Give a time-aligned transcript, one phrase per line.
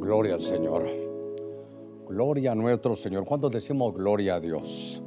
[0.00, 0.86] Gloria al Señor.
[2.08, 3.26] Gloria a nuestro Señor.
[3.26, 5.02] ¿Cuántos decimos gloria a Dios?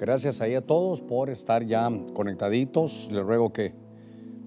[0.00, 3.08] Gracias ahí a todos por estar ya conectaditos.
[3.12, 3.72] Les ruego que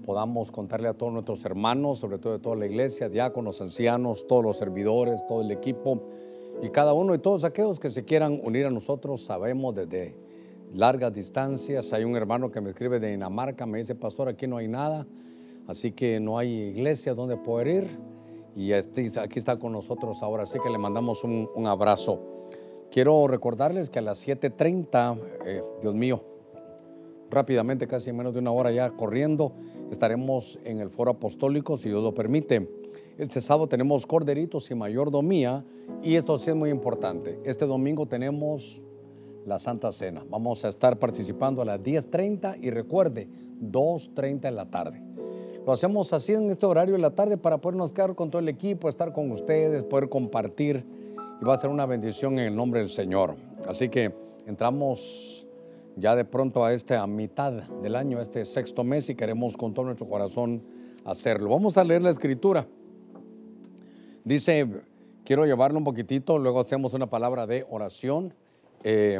[0.05, 4.43] podamos contarle a todos nuestros hermanos, sobre todo de toda la iglesia, diáconos, ancianos, todos
[4.43, 6.03] los servidores, todo el equipo
[6.61, 9.23] y cada uno y todos aquellos que se quieran unir a nosotros.
[9.23, 10.24] Sabemos desde
[10.75, 11.93] largas distancias.
[11.93, 15.07] Hay un hermano que me escribe de Dinamarca, me dice, pastor, aquí no hay nada,
[15.67, 17.99] así que no hay iglesia donde poder ir.
[18.55, 22.19] Y este, aquí está con nosotros ahora, así que le mandamos un, un abrazo.
[22.91, 26.23] Quiero recordarles que a las 7.30, eh, Dios mío,
[27.29, 29.51] rápidamente, casi en menos de una hora ya corriendo,
[29.91, 32.69] estaremos en el foro apostólico, si Dios lo permite.
[33.17, 35.63] Este sábado tenemos corderitos y mayordomía
[36.03, 37.39] y esto sí es muy importante.
[37.45, 38.83] Este domingo tenemos
[39.45, 40.25] la Santa Cena.
[40.29, 43.29] Vamos a estar participando a las 10.30 y recuerde,
[43.61, 45.01] 2.30 en la tarde.
[45.65, 48.49] Lo hacemos así en este horario de la tarde para podernos quedar con todo el
[48.49, 50.85] equipo, estar con ustedes, poder compartir
[51.41, 53.35] y va a ser una bendición en el nombre del Señor.
[53.67, 54.13] Así que
[54.45, 55.47] entramos
[55.95, 59.85] ya de pronto a esta mitad del año, este sexto mes y queremos con todo
[59.85, 60.61] nuestro corazón
[61.03, 61.49] hacerlo.
[61.49, 62.67] Vamos a leer la escritura.
[64.23, 64.67] Dice,
[65.23, 68.33] quiero llevarlo un poquitito, luego hacemos una palabra de oración.
[68.87, 69.19] Eh,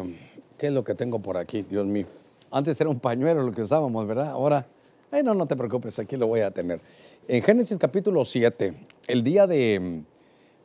[0.60, 2.06] ¿Qué es lo que tengo por aquí, Dios mío?
[2.52, 4.28] Antes era un pañuelo lo que usábamos, ¿verdad?
[4.28, 4.68] Ahora,
[5.10, 6.80] ay, no, no te preocupes, aquí lo voy a tener.
[7.28, 8.76] En Génesis capítulo 7,
[9.08, 10.04] el día de,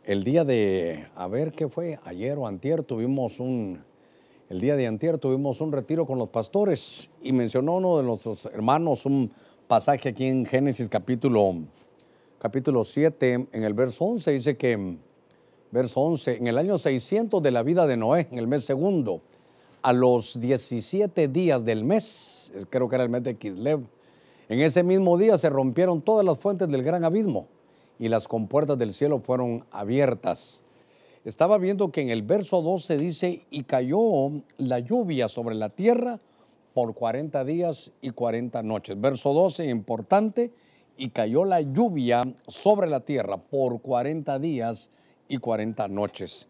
[0.04, 3.82] el día de, a ver qué fue, ayer o antier tuvimos un,
[4.50, 8.44] el día de antier tuvimos un retiro con los pastores y mencionó uno de nuestros
[8.52, 9.32] hermanos un
[9.66, 11.54] pasaje aquí en Génesis capítulo,
[12.38, 14.98] capítulo 7, en el verso 11, dice que,
[15.70, 19.22] verso 11, en el año 600 de la vida de Noé, en el mes segundo,
[19.82, 23.80] a los 17 días del mes, creo que era el mes de Kislev,
[24.48, 27.46] en ese mismo día se rompieron todas las fuentes del gran abismo
[28.00, 30.62] y las compuertas del cielo fueron abiertas.
[31.24, 36.18] Estaba viendo que en el verso 12 dice, y cayó la lluvia sobre la tierra
[36.74, 39.00] por 40 días y 40 noches.
[39.00, 40.50] Verso 12, importante,
[40.96, 44.90] y cayó la lluvia sobre la tierra por 40 días
[45.30, 46.48] y 40 noches.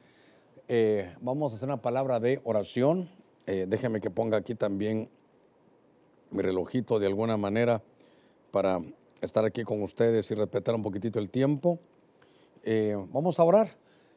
[0.67, 3.11] Eh, vamos a hacer una palabra de oración.
[3.47, 5.09] Eh, déjeme que ponga aquí también
[6.31, 7.83] mi relojito de alguna manera
[8.51, 8.81] para
[9.21, 11.79] estar aquí con ustedes y respetar un poquitito el tiempo.
[12.65, 13.77] Eh, vamos a orar.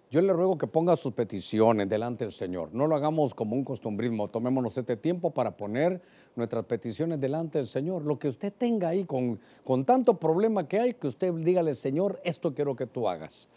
[0.10, 2.70] Yo le ruego que ponga sus peticiones delante del Señor.
[2.72, 4.28] No lo hagamos como un costumbrismo.
[4.28, 6.02] Tomémonos este tiempo para poner
[6.36, 8.06] nuestras peticiones delante del Señor.
[8.06, 12.22] Lo que usted tenga ahí con, con tanto problema que hay, que usted dígale, Señor,
[12.24, 13.50] esto quiero que tú hagas.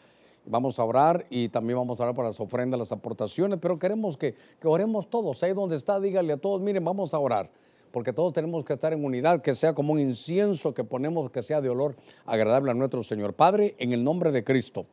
[0.46, 4.16] Vamos a orar y también vamos a orar por las ofrendas, las aportaciones, pero queremos
[4.16, 5.42] que, que oremos todos.
[5.42, 7.50] Ahí donde está, dígale a todos, miren, vamos a orar
[7.96, 11.40] porque todos tenemos que estar en unidad, que sea como un incienso que ponemos, que
[11.40, 11.96] sea de olor
[12.26, 13.32] agradable a nuestro Señor.
[13.32, 14.84] Padre, en el nombre de Cristo,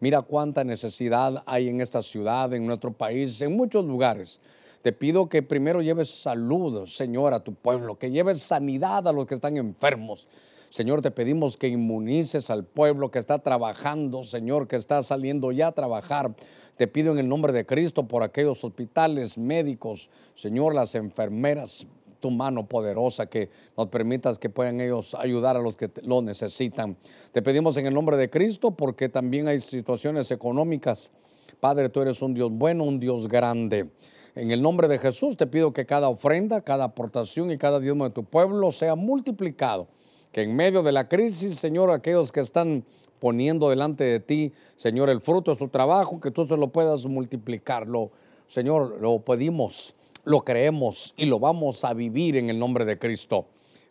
[0.00, 4.40] mira cuánta necesidad hay en esta ciudad, en nuestro país, en muchos lugares.
[4.82, 9.26] Te pido que primero lleves salud, Señor, a tu pueblo, que lleves sanidad a los
[9.26, 10.26] que están enfermos.
[10.70, 15.68] Señor, te pedimos que inmunices al pueblo que está trabajando, Señor, que está saliendo ya
[15.68, 16.34] a trabajar.
[16.76, 21.86] Te pido en el nombre de Cristo por aquellos hospitales, médicos, Señor, las enfermeras,
[22.20, 26.96] tu mano poderosa, que nos permitas que puedan ellos ayudar a los que lo necesitan.
[27.32, 31.12] Te pedimos en el nombre de Cristo porque también hay situaciones económicas.
[31.60, 33.88] Padre, tú eres un Dios bueno, un Dios grande.
[34.34, 38.04] En el nombre de Jesús te pido que cada ofrenda, cada aportación y cada diezmo
[38.04, 39.88] de tu pueblo sea multiplicado.
[40.32, 42.84] Que en medio de la crisis, Señor, aquellos que están
[43.20, 47.06] poniendo delante de ti, Señor, el fruto de su trabajo, que tú se lo puedas
[47.06, 48.10] multiplicarlo.
[48.46, 49.94] Señor, lo pedimos
[50.28, 53.46] lo creemos y lo vamos a vivir en el nombre de Cristo.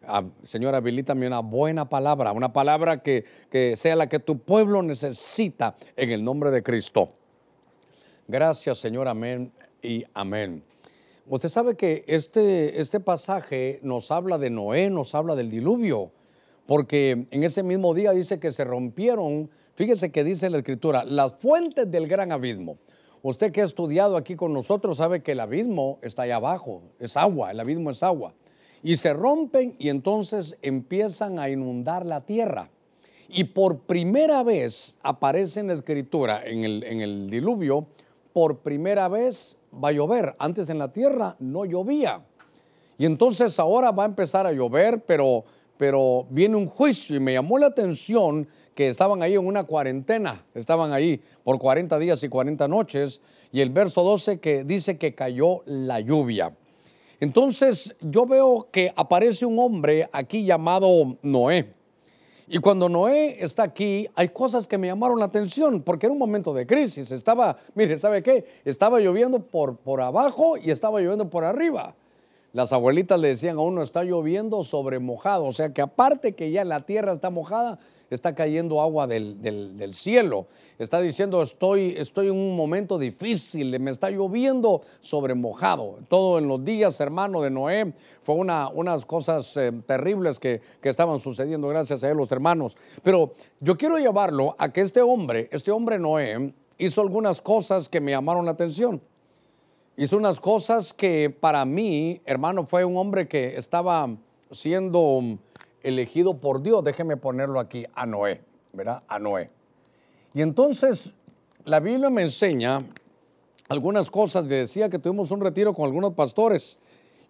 [0.06, 4.84] Ah, Señor, habilítame una buena palabra, una palabra que, que sea la que tu pueblo
[4.84, 7.10] necesita en el nombre de Cristo.
[8.28, 9.52] Gracias, Señor, amén
[9.82, 10.64] y amén.
[11.26, 16.12] Usted sabe que este, este pasaje nos habla de Noé, nos habla del diluvio,
[16.68, 21.34] porque en ese mismo día dice que se rompieron, fíjese que dice la escritura, las
[21.40, 22.78] fuentes del gran abismo.
[23.24, 27.18] Usted que ha estudiado aquí con nosotros sabe que el abismo está allá abajo, es
[27.18, 28.34] agua, el abismo es agua.
[28.84, 32.70] Y se rompen y entonces empiezan a inundar la tierra.
[33.30, 37.88] Y por primera vez aparece en la escritura, en el, en el diluvio,
[38.34, 40.36] por primera vez va a llover.
[40.38, 42.22] Antes en la tierra no llovía.
[42.98, 45.44] Y entonces ahora va a empezar a llover, pero,
[45.78, 50.46] pero viene un juicio y me llamó la atención que estaban ahí en una cuarentena,
[50.54, 53.22] estaban ahí por 40 días y 40 noches,
[53.52, 56.54] y el verso 12 que dice que cayó la lluvia.
[57.20, 61.74] Entonces yo veo que aparece un hombre aquí llamado Noé.
[62.48, 66.20] Y cuando Noé está aquí, hay cosas que me llamaron la atención, porque era un
[66.20, 67.12] momento de crisis.
[67.12, 68.46] Estaba, mire, ¿sabe qué?
[68.64, 71.96] Estaba lloviendo por, por abajo y estaba lloviendo por arriba.
[72.54, 75.46] Las abuelitas le decían a uno, está lloviendo sobre mojado.
[75.46, 77.80] O sea que aparte que ya la tierra está mojada,
[78.10, 80.48] está cayendo agua del, del, cielo.
[80.80, 86.00] Está diciendo, estoy, estoy en un momento difícil, me está lloviendo sobre mojado.
[86.08, 90.90] Todo en los días, hermano, de Noé, fue una, unas cosas eh, terribles que, que,
[90.90, 92.78] estaban sucediendo, gracias a él, los hermanos.
[93.04, 98.00] Pero yo quiero llevarlo a que este hombre, este hombre Noé, hizo algunas cosas que
[98.00, 99.02] me llamaron la atención.
[100.00, 104.08] Hizo unas cosas que para mí, hermano, fue un hombre que estaba
[104.52, 105.40] siendo
[105.82, 108.42] elegido por Dios, déjeme ponerlo aquí, a Noé,
[108.74, 109.02] ¿verdad?
[109.08, 109.50] A Noé.
[110.36, 111.16] Y entonces
[111.66, 112.78] la Biblia me enseña
[113.70, 114.46] algunas cosas.
[114.46, 116.78] Le decía que tuvimos un retiro con algunos pastores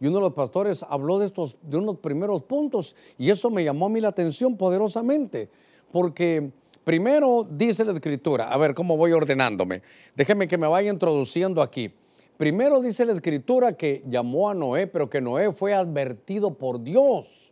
[0.02, 3.64] y uno de los pastores habló de estos, de unos primeros puntos y eso me
[3.64, 5.50] llamó a mí la atención poderosamente,
[5.94, 6.52] porque
[6.84, 9.82] primero dice la escritura, a ver cómo voy ordenándome,
[10.18, 11.94] déjeme que me vaya introduciendo aquí.
[12.38, 17.52] Primero dice la escritura que llamó a Noé, pero que Noé fue advertido por Dios.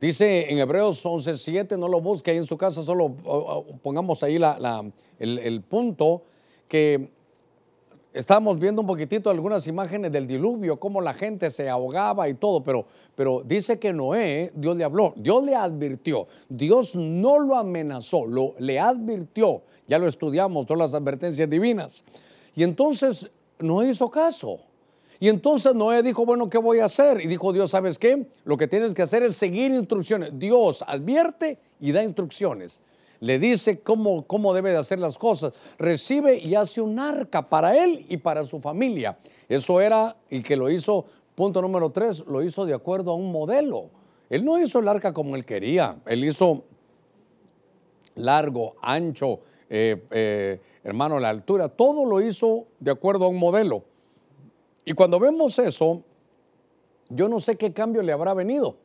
[0.00, 3.14] Dice en Hebreos 11:7, no lo busque ahí en su casa, solo
[3.82, 4.38] pongamos ahí
[5.18, 6.22] el, punto
[6.68, 7.10] que
[8.12, 12.62] estábamos viendo un poquitito algunas imágenes del diluvio, cómo la gente se ahogaba y todo,
[12.62, 12.86] pero,
[13.16, 18.54] pero dice que Noé, Dios le habló, Dios le advirtió, Dios no lo amenazó, lo,
[18.58, 22.04] le advirtió, ya lo estudiamos, todas las advertencias divinas.
[22.54, 24.60] Y entonces no hizo caso.
[25.20, 27.20] Y entonces Noé dijo, bueno, ¿qué voy a hacer?
[27.20, 28.26] Y dijo Dios, ¿sabes qué?
[28.44, 30.30] Lo que tienes que hacer es seguir instrucciones.
[30.38, 32.80] Dios advierte y da instrucciones.
[33.20, 35.62] Le dice cómo, cómo debe de hacer las cosas.
[35.78, 39.16] Recibe y hace un arca para él y para su familia.
[39.48, 43.30] Eso era, y que lo hizo, punto número tres, lo hizo de acuerdo a un
[43.30, 43.88] modelo.
[44.28, 45.96] Él no hizo el arca como él quería.
[46.06, 46.64] Él hizo
[48.16, 49.40] largo, ancho,
[49.70, 51.70] eh, eh, hermano, la altura.
[51.70, 53.82] Todo lo hizo de acuerdo a un modelo.
[54.84, 56.02] Y cuando vemos eso,
[57.08, 58.76] yo no sé qué cambio le habrá venido.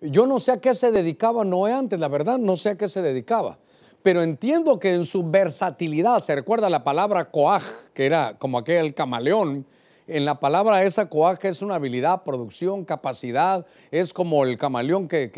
[0.00, 2.88] Yo no sé a qué se dedicaba Noé antes, la verdad, no sé a qué
[2.88, 3.58] se dedicaba.
[4.02, 7.64] Pero entiendo que en su versatilidad, se recuerda la palabra coaj,
[7.94, 9.66] que era como aquel camaleón,
[10.06, 15.30] en la palabra esa coaj es una habilidad, producción, capacidad, es como el camaleón que,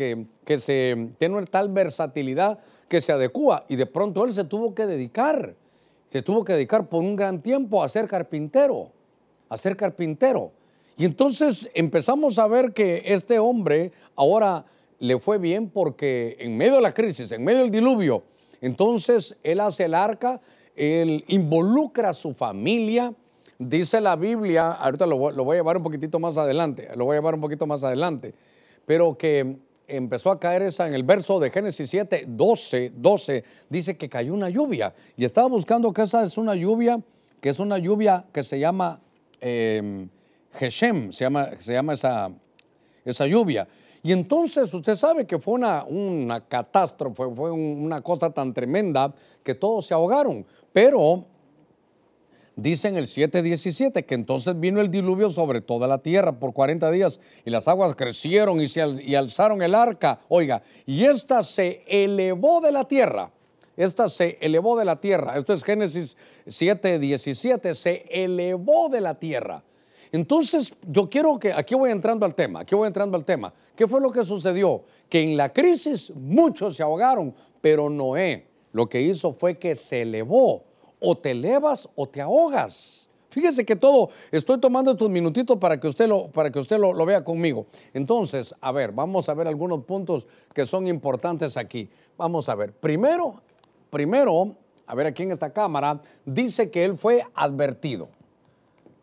[0.43, 2.59] que se tiene tal versatilidad
[2.89, 5.55] que se adecua y de pronto él se tuvo que dedicar,
[6.07, 8.91] se tuvo que dedicar por un gran tiempo a ser carpintero
[9.49, 10.51] a ser carpintero.
[10.97, 14.65] Y entonces empezamos a ver que este hombre ahora
[14.99, 18.23] le fue bien porque en medio de la crisis, en medio del diluvio,
[18.61, 20.41] entonces él hace el arca,
[20.75, 23.13] él involucra a su familia.
[23.59, 27.19] Dice la Biblia, ahorita lo, voy a llevar un poquitito más adelante, lo voy a
[27.19, 28.33] llevar un poquito más adelante,
[28.85, 33.97] pero que empezó a caer esa en el verso de Génesis 7, 12, 12, dice
[33.97, 34.93] que cayó una lluvia.
[35.15, 36.99] Y estaba buscando que esa es una lluvia,
[37.39, 38.99] que es una lluvia que se llama
[39.39, 40.07] eh,
[40.53, 42.29] Geshem, se llama, se llama esa,
[43.05, 43.67] esa lluvia.
[44.03, 49.13] Y entonces usted sabe que fue una, una catástrofe, fue una cosa tan tremenda
[49.43, 50.45] que todos se ahogaron.
[50.71, 51.25] Pero
[52.57, 56.91] dice en el 7.17 que entonces vino el diluvio sobre toda la tierra por 40
[56.91, 60.19] días y las aguas crecieron y, se, y alzaron el arca.
[60.27, 63.31] Oiga, y esta se elevó de la tierra
[63.77, 65.37] esta se elevó de la tierra.
[65.37, 67.75] Esto es Génesis 7, 17.
[67.75, 69.63] Se elevó de la tierra.
[70.11, 73.53] Entonces, yo quiero que, aquí voy entrando al tema, aquí voy entrando al tema.
[73.75, 74.83] ¿Qué fue lo que sucedió?
[75.07, 80.01] Que en la crisis muchos se ahogaron, pero Noé lo que hizo fue que se
[80.01, 80.63] elevó.
[80.99, 83.07] O te elevas o te ahogas.
[83.29, 86.93] Fíjese que todo, estoy tomando estos minutitos para que usted, lo, para que usted lo,
[86.93, 87.67] lo vea conmigo.
[87.93, 91.89] Entonces, a ver, vamos a ver algunos puntos que son importantes aquí.
[92.17, 93.41] Vamos a ver, primero,
[93.89, 94.55] primero,
[94.87, 98.07] a ver aquí en esta cámara, dice que él fue advertido.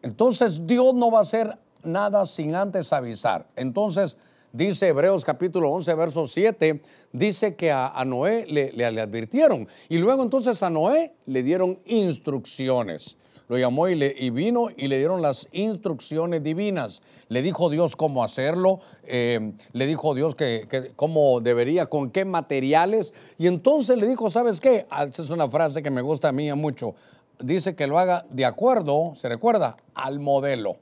[0.02, 3.46] Entonces Dios no va a hacer nada sin antes avisar.
[3.56, 4.16] Entonces
[4.54, 6.80] dice Hebreos capítulo 11, verso 7,
[7.12, 9.68] dice que a, Noé le, le, advirtieron.
[9.88, 13.18] Y luego entonces a Noé le dieron instrucciones
[13.48, 17.02] lo llamó y, le, y vino y le dieron las instrucciones divinas.
[17.28, 23.12] Le dijo Dios cómo hacerlo, eh, le dijo Dios que, cómo debería, con qué materiales.
[23.36, 24.86] Y entonces le dijo, ¿sabes qué?
[24.88, 26.94] Ah, esa es una frase que me gusta a mí mucho.
[27.38, 30.76] Dice que lo haga de acuerdo, se recuerda, al modelo.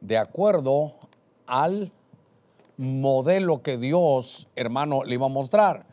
[0.00, 0.94] De acuerdo
[1.46, 2.03] al modelo
[3.62, 5.86] que Dios, hermano, le iba a mostrar.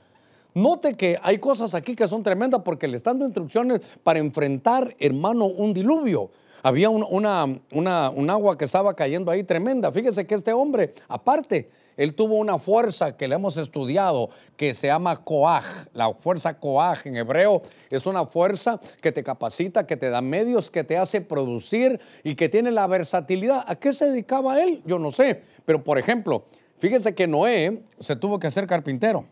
[0.53, 4.95] Note que hay cosas aquí que son tremendas porque le están dando instrucciones para enfrentar,
[4.99, 6.29] hermano, un diluvio.
[6.63, 9.91] Había una, un agua que estaba cayendo ahí tremenda.
[9.91, 14.87] Fíjese que este hombre, aparte, él tuvo una fuerza que le hemos estudiado que se
[14.87, 15.87] llama Coaj.
[15.93, 20.69] La fuerza Coaj en hebreo es una fuerza que te capacita, que te da medios,
[20.69, 23.63] que te hace producir y que tiene la versatilidad.
[23.67, 24.81] ¿A qué se dedicaba él?
[24.85, 25.41] Yo no sé.
[25.65, 26.45] Pero por ejemplo,
[26.81, 29.25] fíjese que Noé se tuvo que hacer carpintero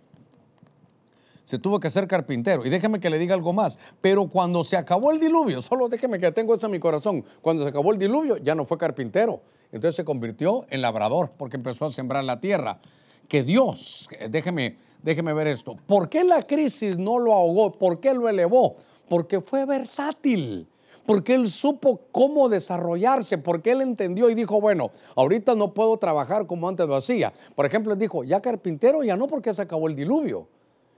[1.50, 2.64] se tuvo que ser carpintero.
[2.64, 3.80] Y déjeme que le diga algo más.
[4.02, 7.64] Pero cuando se acabó el diluvio, solo déjeme que tengo esto en mi corazón, cuando
[7.64, 9.42] se acabó el diluvio ya no fue carpintero.
[9.72, 12.80] Entonces se convirtió en labrador porque empezó a sembrar la tierra.
[13.28, 15.76] Que Dios, déjeme, déjeme ver esto.
[15.88, 17.72] ¿Por qué la crisis no lo ahogó?
[17.72, 18.76] ¿Por qué lo elevó?
[19.08, 20.68] Porque fue versátil
[21.10, 26.46] porque él supo cómo desarrollarse, porque él entendió y dijo, bueno, ahorita no puedo trabajar
[26.46, 27.34] como antes lo hacía.
[27.56, 30.48] Por ejemplo, él dijo, ya carpintero, ya no porque se acabó el diluvio.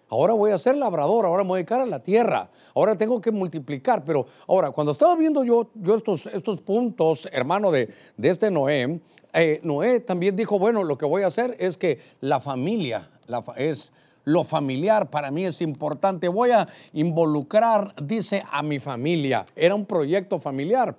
[0.10, 3.22] Ahora voy a ser labrador, ahora me voy a dedicar a la tierra, ahora tengo
[3.22, 4.03] que multiplicar.
[4.03, 9.00] Pero ahora, cuando estaba viendo yo, estos, puntos, hermano, de, este Noé,
[9.32, 13.10] eh, Noé también dijo, bueno, lo que voy a hacer es que la familia,
[13.56, 16.28] es lo familiar para mí es importante.
[16.28, 19.46] Voy a involucrar, dice, a mi familia.
[19.56, 20.96] Era un proyecto familiar.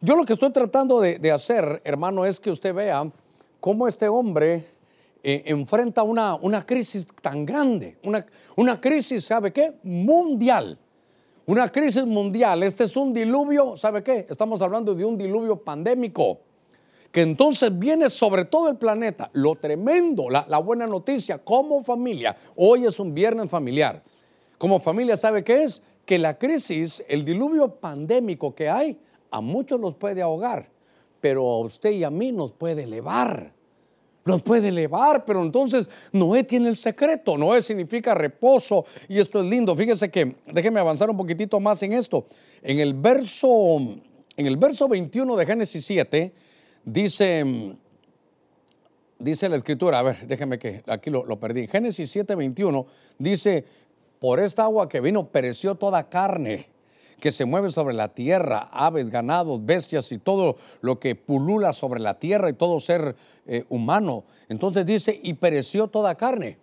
[0.00, 3.10] Yo lo que estoy tratando de, hacer, hermano, es que usted vea
[3.60, 4.66] cómo este hombre
[5.22, 8.24] eh, enfrenta una, una, crisis tan grande, una,
[8.56, 9.74] una crisis, ¿sabe qué?
[9.82, 10.78] Mundial.
[11.46, 12.62] Una crisis mundial.
[12.62, 14.26] Este es un diluvio, ¿sabe qué?
[14.28, 16.40] Estamos hablando de un diluvio pandémico
[17.10, 19.30] que entonces viene sobre todo el planeta.
[19.32, 24.02] Lo tremendo, la, buena noticia, como familia, hoy es un viernes familiar.
[24.58, 25.82] Como familia, ¿sabe qué es?
[26.04, 28.98] Que la crisis, el diluvio pandémico que hay,
[29.30, 30.70] a muchos los puede ahogar,
[31.20, 33.56] pero a usted y a mí nos puede elevar
[34.26, 37.38] los puede elevar, pero entonces Noé tiene el secreto.
[37.38, 39.74] Noé significa reposo y esto es lindo.
[39.74, 42.26] Fíjese que, déjeme avanzar un poquitito más en esto.
[42.60, 43.78] En el verso,
[44.36, 46.32] en el verso 21 de Génesis 7
[46.86, 47.76] dice,
[49.18, 51.66] dice la escritura, a ver, déjeme que aquí lo, perdí.
[51.66, 52.86] Génesis 7, 21
[53.18, 53.64] dice,
[54.18, 56.70] por esta agua que vino pereció toda carne
[57.20, 62.00] que se mueve sobre la tierra, aves, ganados, bestias y todo lo que pulula sobre
[62.00, 63.16] la tierra y todo ser
[63.46, 64.24] eh, humano.
[64.48, 66.58] Entonces dice, y pereció toda carne.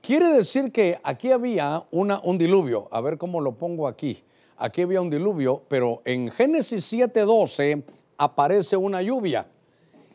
[0.00, 2.88] Quiere decir que aquí había una, un diluvio.
[2.90, 4.22] A ver cómo lo pongo aquí.
[4.56, 7.84] Aquí había un diluvio, pero en Génesis 7:12
[8.18, 9.46] aparece una lluvia.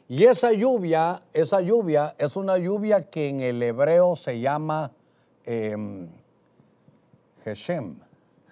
[0.07, 4.91] Y esa lluvia, esa lluvia es una lluvia que en el hebreo se llama
[5.45, 6.07] eh,
[7.43, 7.95] Geshem.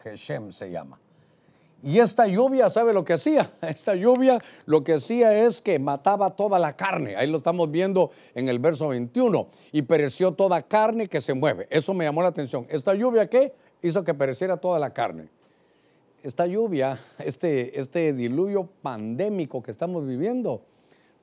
[0.03, 0.99] Geshem se llama.
[1.81, 3.53] Y esta lluvia, ¿sabe lo que hacía?
[3.61, 7.15] Esta lluvia lo que hacía es que mataba toda la carne.
[7.15, 9.47] Ahí lo estamos viendo en el verso 21.
[9.71, 11.67] Y pereció toda carne que se mueve.
[11.69, 12.65] Eso me llamó la atención.
[12.69, 13.53] ¿Esta lluvia qué?
[13.81, 15.29] Hizo que pereciera toda la carne.
[16.21, 20.65] Esta lluvia, este, este diluvio pandémico que estamos viviendo,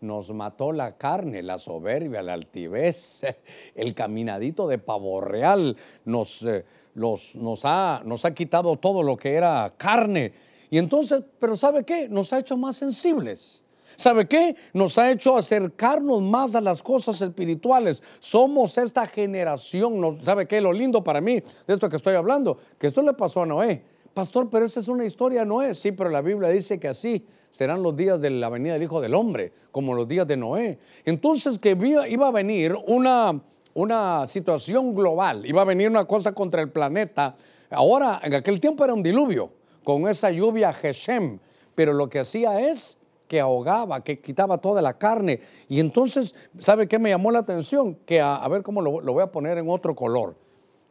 [0.01, 3.23] nos mató la carne, la soberbia, la altivez,
[3.75, 5.77] el caminadito de pavo real,
[6.07, 10.33] nos, eh, nos, ha, nos ha quitado todo lo que era carne.
[10.71, 12.09] Y entonces, pero ¿sabe qué?
[12.09, 13.65] Nos ha hecho más sensibles.
[13.97, 14.57] ¿Sabe qué?
[14.73, 18.03] Nos ha hecho acercarnos más a las cosas espirituales.
[18.19, 20.25] Somos esta generación.
[20.25, 20.63] ¿Sabe qué?
[20.63, 23.96] Lo lindo para mí de esto que estoy hablando, que esto le pasó a Noé.
[24.17, 25.75] Pastor, pero esa es una historia, Noé.
[25.75, 29.03] Sí, pero la Biblia dice que así serán los días de la venida del Hijo
[29.03, 30.79] del Hombre, como los días de Noé.
[31.05, 31.77] Entonces que
[32.09, 33.39] iba a venir una,
[33.75, 37.37] una situación global, iba a venir una cosa contra el planeta.
[37.69, 39.51] Ahora, en aquel tiempo era un diluvio,
[39.85, 41.39] con esa lluvia Geshem,
[41.75, 45.41] pero lo que hacía es que ahogaba, que quitaba toda la carne.
[45.69, 47.99] Y entonces, ¿sabe qué me llamó la atención?
[48.07, 50.37] Que a, ver cómo lo, lo, voy a poner en otro color.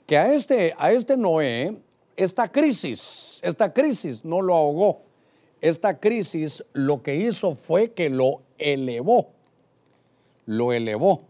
[0.06, 1.82] Que a este, a este Noé,
[2.16, 5.02] esta crisis, esta crisis no lo ahogó.
[5.62, 9.32] Esta crisis lo que hizo fue que lo elevó.
[10.46, 11.24] Lo elevó.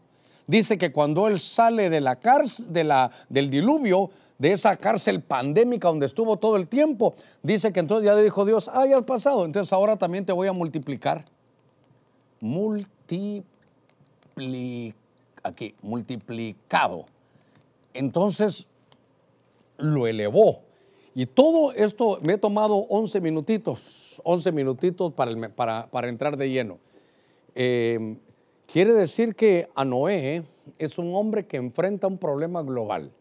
[0.48, 5.22] Dice que cuando él sale de la cárcel, de la, del diluvio, de esa cárcel
[5.22, 8.98] pandémica donde estuvo todo el tiempo, dice que entonces ya le dijo Dios, ah, ya
[8.98, 11.25] has pasado, entonces ahora también te voy a multiplicar.
[12.42, 13.46] Multipli
[15.42, 17.06] aquí, multiplicado.
[17.94, 18.68] Entonces
[19.77, 20.64] lo elevó.
[21.15, 26.77] Y todo esto me he tomado 11 minutitos, 11 minutitos para, entrar de lleno.
[27.55, 28.17] Eh,
[28.65, 30.43] Quiere decir que a Noé
[30.77, 33.12] es un hombre que enfrenta un problema global.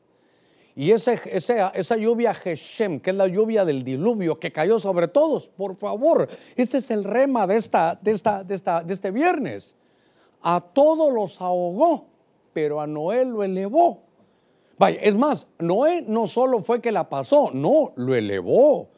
[0.77, 5.49] Y ese, esa lluvia Geshem, que es la lluvia del diluvio que cayó sobre todos,
[5.49, 9.77] por favor, este es el rema de, esta, de, esta, de, esta, de este viernes.
[10.43, 12.07] A todos los ahogó,
[12.53, 14.03] pero a Noé lo elevó.
[14.79, 18.89] Vaya, es más, Noé no solo fue que la pasó, no, lo elevó.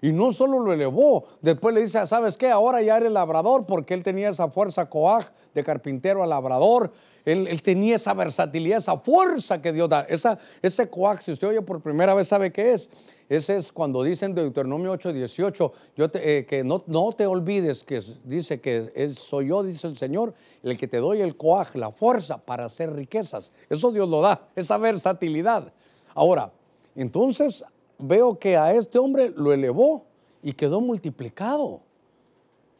[0.00, 2.50] Y no solo lo elevó, después le dice, ¿sabes qué?
[2.50, 6.92] Ahora ya eres labrador porque él tenía esa fuerza coaj de carpintero a labrador.
[7.24, 10.02] Él, tenía esa versatilidad, esa fuerza que Dios da.
[10.02, 12.90] Esa, ese coaj, si usted oye por primera vez, ¿sabe qué es?
[13.28, 17.82] Ese es cuando dicen de Deuteronomio 8, 18, yo eh, que no, no, te olvides
[17.82, 21.74] que dice que es, soy yo, dice el Señor, el que te doy el coaj,
[21.76, 23.52] la fuerza para hacer riquezas.
[23.70, 25.72] Eso Dios lo da, esa versatilidad.
[26.14, 26.52] Ahora,
[26.94, 27.64] entonces
[27.98, 30.04] veo que a este hombre lo elevó
[30.42, 31.80] y quedó multiplicado.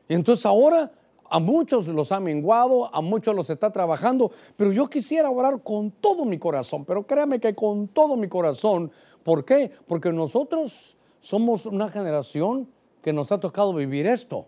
[0.09, 0.93] Entonces ahora
[1.35, 5.91] a muchos los ha menguado, a muchos los está trabajando, pero yo quisiera orar con
[5.91, 8.93] todo mi corazón, pero créame que con todo mi corazón,
[9.25, 9.73] ¿por qué?
[9.89, 12.69] Porque nosotros somos una generación
[13.03, 14.47] que nos ha tocado vivir esto.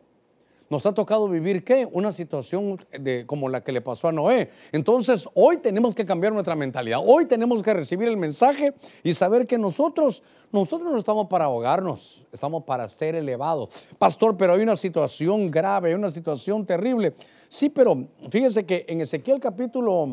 [0.69, 1.89] Nos ha tocado vivir qué?
[1.91, 4.51] Una situación de, como la que le pasó a Noé.
[4.73, 7.01] Entonces, hoy tenemos que cambiar nuestra mentalidad.
[7.05, 12.27] Hoy tenemos que recibir el mensaje y saber que nosotros, nosotros no estamos para ahogarnos,
[12.33, 13.87] estamos para ser elevados.
[13.97, 17.15] Pastor, pero hay una situación grave, hay una situación terrible.
[17.49, 20.09] Sí, pero fíjese que en Ezequiel capítulo,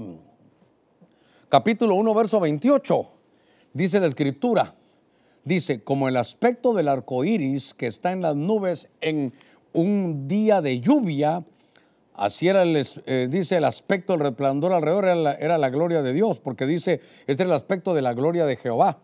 [1.50, 3.08] capítulo 1, verso 28,
[3.74, 4.76] dice la escritura,
[5.44, 9.34] dice, como el aspecto del arco iris que está en las nubes en
[9.74, 11.44] un día de lluvia,
[12.14, 16.40] así era, el, eh, dice el aspecto, el resplandor alrededor era la, gloria de Dios,
[16.40, 19.00] porque dice, este es el aspecto de la gloria de Jehová.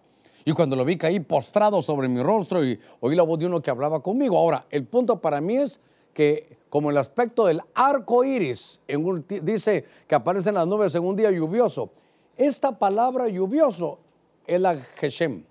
[0.46, 3.62] Y cuando lo vi caí postrado sobre mi rostro y oí la voz de uno
[3.62, 4.38] que hablaba conmigo.
[4.38, 5.82] Ahora, el punto para mí es
[6.14, 8.80] que como el aspecto del arco iris,
[9.42, 11.92] dice que aparece en las nubes en un día lluvioso.
[12.38, 14.00] Esta palabra lluvioso
[14.48, 15.44] es la Geshem.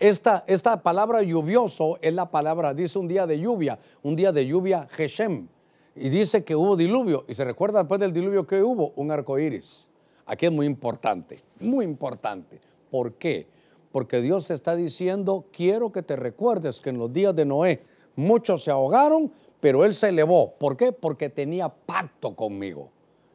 [0.00, 4.46] Esta, esta palabra lluvioso es la palabra, dice un día de lluvia, un día de
[4.46, 5.46] lluvia Geshem.
[5.94, 7.26] Y dice que hubo diluvio.
[7.28, 9.90] Y se recuerda después del diluvio que hubo un arco iris.
[10.24, 12.60] Aquí es muy importante, muy importante.
[12.90, 13.46] ¿Por qué?
[13.92, 17.82] Porque Dios está diciendo, quiero que te recuerdes que en los días de Noé
[18.16, 20.54] muchos se ahogaron, pero él se elevó.
[20.54, 20.92] ¿Por qué?
[20.92, 22.88] Porque tenía pacto conmigo.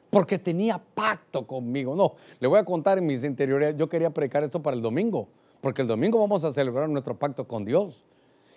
[0.09, 1.93] Porque tenía pacto conmigo.
[1.95, 3.77] No, le voy a contar en mis interioridades.
[3.77, 5.27] Yo quería predicar esto para el domingo
[5.65, 8.03] porque el domingo vamos a celebrar nuestro pacto con Dios.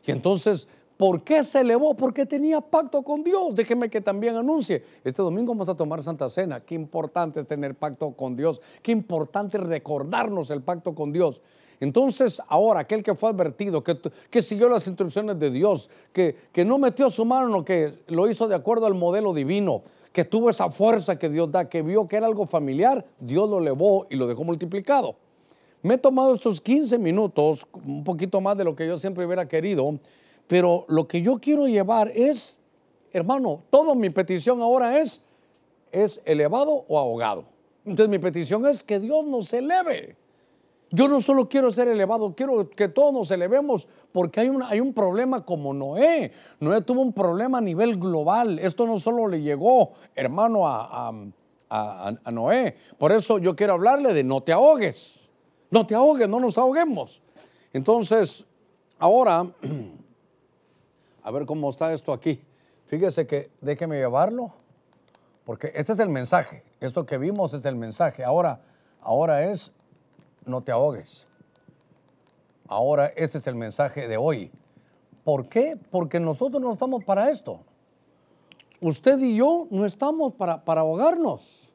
[0.05, 0.69] Y entonces,
[0.99, 1.95] ¿por qué se elevó?
[1.95, 3.55] Porque tenía pacto con Dios.
[3.55, 4.85] Déjeme que también anuncie.
[5.03, 6.61] Este domingo vamos a tomar Santa Cena.
[6.61, 8.61] Qué importante es tener pacto con Dios.
[8.83, 11.41] Qué importante recordarnos el pacto con Dios.
[11.81, 16.67] Entonces, ahora, aquel que fue advertido, que, que siguió las instrucciones de Dios, que, que
[16.67, 19.81] no metió su mano, que lo hizo de acuerdo al modelo divino,
[20.13, 23.61] que tuvo esa fuerza que Dios da, que vio que era algo familiar, Dios lo
[23.61, 25.17] elevó y lo dejó multiplicado.
[25.83, 29.47] Me he tomado estos 15 minutos, un poquito más de lo que yo siempre hubiera
[29.47, 29.99] querido,
[30.49, 32.59] pero lo que yo quiero llevar es,
[33.13, 35.21] hermano, toda mi petición ahora es,
[35.93, 37.45] es elevado o ahogado.
[37.85, 40.17] Entonces mi petición es que Dios nos eleve.
[40.91, 44.81] Yo no solo quiero ser elevado, quiero que todos nos elevemos porque hay un, hay
[44.81, 46.33] un problema como Noé.
[46.61, 48.59] Noé tuvo un problema a nivel global.
[48.59, 51.13] Esto no solo le llegó, hermano, a,
[51.69, 52.75] a Noé.
[52.97, 55.28] Por eso yo quiero hablarle de no te ahogues.
[55.71, 57.23] No te ahogues, no nos ahoguemos.
[57.73, 58.47] Entonces,
[58.99, 59.47] ahora,
[61.23, 62.43] a ver cómo está esto aquí.
[62.87, 64.53] Fíjese que déjeme llevarlo,
[65.45, 66.63] porque este es el mensaje.
[66.81, 68.25] Esto que vimos es el mensaje.
[68.25, 68.61] Ahora,
[69.03, 69.73] ahora es,
[70.47, 71.29] no te ahogues.
[72.67, 74.51] Ahora, este es el mensaje de hoy.
[75.25, 75.79] ¿Por qué?
[75.91, 77.61] Porque nosotros no estamos para esto.
[78.81, 81.68] Usted y yo no estamos para, para ahogarnos.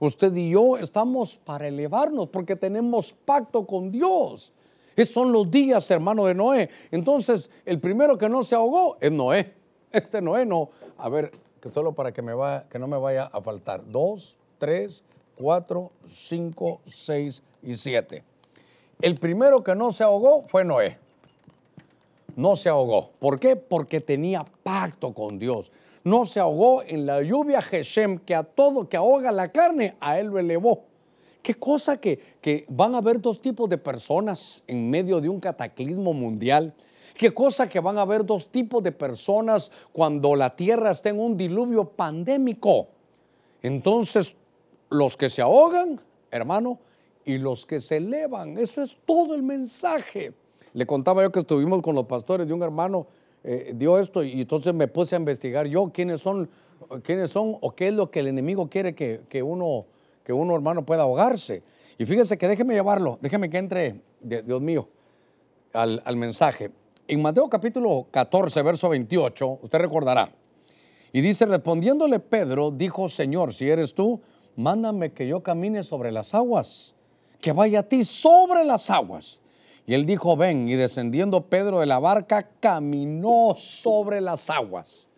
[0.00, 4.52] Usted y yo estamos para elevarnos porque tenemos pacto con Dios.
[4.94, 6.70] Esos son los días, hermano de Noé.
[6.90, 9.54] Entonces, el primero que no se ahogó es Noé.
[9.90, 10.70] Este Noé no.
[10.96, 12.22] A ver, que solo para que,
[12.70, 13.82] que no me vaya a faltar.
[13.90, 15.04] Dos, tres,
[15.36, 18.24] cuatro, cinco, seis y siete.
[19.00, 20.98] El primero que no se ahogó fue Noé.
[22.36, 23.10] No se ahogó.
[23.18, 23.56] ¿Por qué?
[23.56, 25.72] Porque tenía pacto con Dios
[26.08, 30.18] no se ahogó en la lluvia Geshem, que a todo que ahoga la carne, a
[30.18, 30.84] él lo elevó.
[31.42, 35.40] Qué cosa que, que van a haber dos tipos de personas en medio de un
[35.40, 36.74] cataclismo mundial.
[37.14, 41.20] Qué cosa que van a haber dos tipos de personas cuando la tierra está en
[41.20, 42.88] un diluvio pandémico.
[43.62, 44.36] Entonces,
[44.90, 46.78] los que se ahogan, hermano,
[47.24, 48.56] y los que se elevan.
[48.56, 50.32] Eso es todo el mensaje.
[50.72, 53.06] Le contaba yo que estuvimos con los pastores de un hermano
[53.50, 56.50] eh, dio esto y entonces me puse a investigar yo quiénes son,
[57.02, 59.86] quiénes son o qué es lo que el enemigo quiere que, uno,
[60.22, 61.62] que uno hermano pueda ahogarse.
[61.96, 64.90] Y fíjese que déjeme llevarlo, déjeme que entre, Dios mío,
[65.72, 66.70] al, al mensaje.
[67.06, 70.28] En Mateo capítulo 14, verso 28, usted recordará.
[71.14, 74.20] Y dice, respondiéndole Pedro, dijo, Señor, si eres tú,
[74.56, 76.94] mándame que yo camine sobre las aguas.
[77.40, 79.40] que vaya a ti sobre las aguas.
[79.88, 85.08] Y él dijo, ven, y descendiendo Pedro de la barca, caminó sobre las aguas.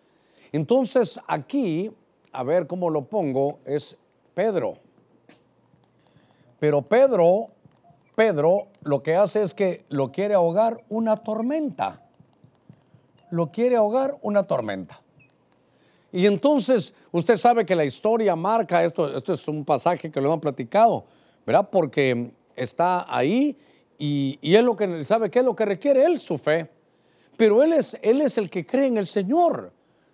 [0.53, 1.91] Entonces aquí,
[2.31, 3.99] a ver cómo lo pongo, es
[4.33, 4.75] Pedro.
[6.61, 7.49] Pero Pedro,
[8.15, 12.09] Pedro lo que hace es que lo quiere ahogar una tormenta.
[13.31, 15.01] Lo quiere ahogar una tormenta.
[16.13, 20.29] Y entonces usted sabe que la historia marca, esto, esto es un pasaje que lo
[20.29, 21.07] hemos platicado,
[21.45, 21.69] ¿verdad?
[21.73, 23.59] Porque está ahí
[24.01, 26.71] y, y él lo que sabe qué es lo que requiere él, su fe.
[27.37, 29.73] Pero él es, él es el que cree en el Señor.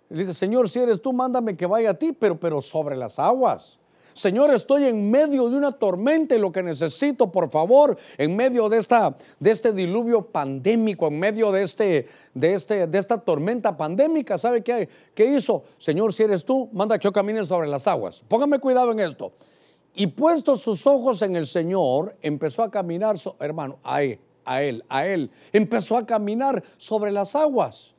[0.09, 3.79] Dice, Señor, si eres tú, mándame que vaya a ti, pero, pero sobre las aguas.
[4.11, 8.67] Señor, estoy en medio de una tormenta y lo que necesito, por favor, en medio
[8.67, 13.77] de, esta, de este diluvio pandémico, en medio de, este, de, este, de esta tormenta
[13.77, 15.63] pandémica, ¿sabe qué, qué hizo?
[15.77, 18.23] Señor, si eres tú, manda que yo camine sobre las aguas.
[18.27, 19.31] Póngame cuidado en esto.
[19.93, 24.83] Y puesto sus ojos en el Señor, empezó a caminar, hermano, a él, a él,
[24.89, 27.95] a él, empezó a caminar sobre las aguas.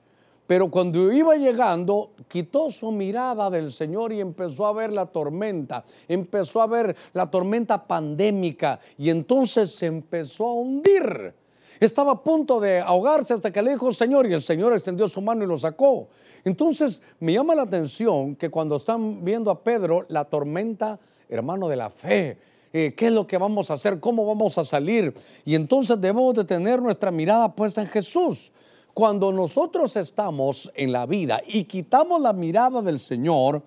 [0.49, 5.85] Pero cuando iba llegando, quitó su mirada del Señor y empezó a ver la tormenta,
[6.09, 11.35] empezó a ver la tormenta pandémica y entonces se empezó a hundir.
[11.81, 15.21] Estaba a punto de ahogarse hasta que le dijo Señor y el Señor extendió su
[15.21, 16.09] mano y lo sacó.
[16.45, 20.99] Entonces me llama la atención que cuando están viendo a Pedro, la tormenta,
[21.29, 22.39] hermano de la fe,
[22.73, 25.15] eh, qué es lo que vamos a hacer, cómo vamos a salir.
[25.45, 28.53] Y entonces debemos de tener nuestra mirada puesta en Jesús.
[28.93, 33.63] Cuando nosotros estamos en la vida y quitamos la mirada del Señor,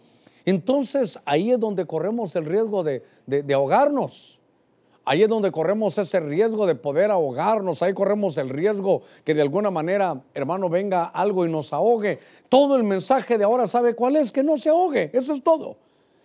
[0.45, 3.03] entonces ahí es donde corremos el riesgo de,
[3.53, 4.39] ahogarnos.
[5.03, 9.41] Ahí es donde corremos ese riesgo de poder ahogarnos, ahí corremos el riesgo que de
[9.41, 12.19] alguna manera, hermano, venga algo y nos ahogue.
[12.49, 15.77] Todo el mensaje de ahora sabe cuál es, que no se ahogue, eso es todo.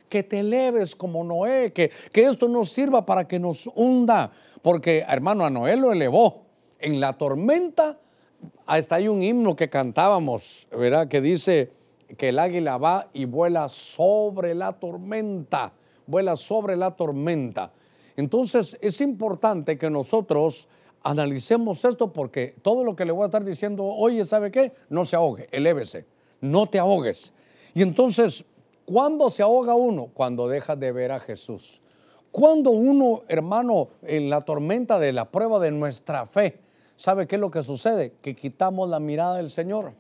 [0.09, 5.05] Que te eleves como Noé, que, que esto no sirva para que nos hunda, porque
[5.09, 6.45] hermano, a Noé lo elevó.
[6.79, 7.99] En la tormenta
[8.67, 11.09] hasta hay un himno que cantábamos, ¿verdad?
[11.09, 11.71] Que dice
[12.17, 15.73] que el águila va y vuela sobre la tormenta,
[16.07, 17.73] vuela sobre la tormenta.
[18.17, 20.69] Entonces es importante que nosotros
[21.03, 24.73] analicemos esto porque todo lo que le voy a estar diciendo, oye, ¿sabe qué?
[24.89, 26.07] No se ahogue, elévese,
[26.41, 27.33] no te ahogues.
[27.75, 28.45] Y entonces,
[28.87, 30.09] ¿cuándo se ahoga uno?
[30.15, 31.83] Cuando deja de ver a Jesús.
[32.31, 36.61] Cuando uno, hermano, en la tormenta de la prueba de nuestra fe,
[36.95, 38.15] ¿sabe qué es lo que sucede?
[38.23, 39.93] Que quitamos la mirada del Señor.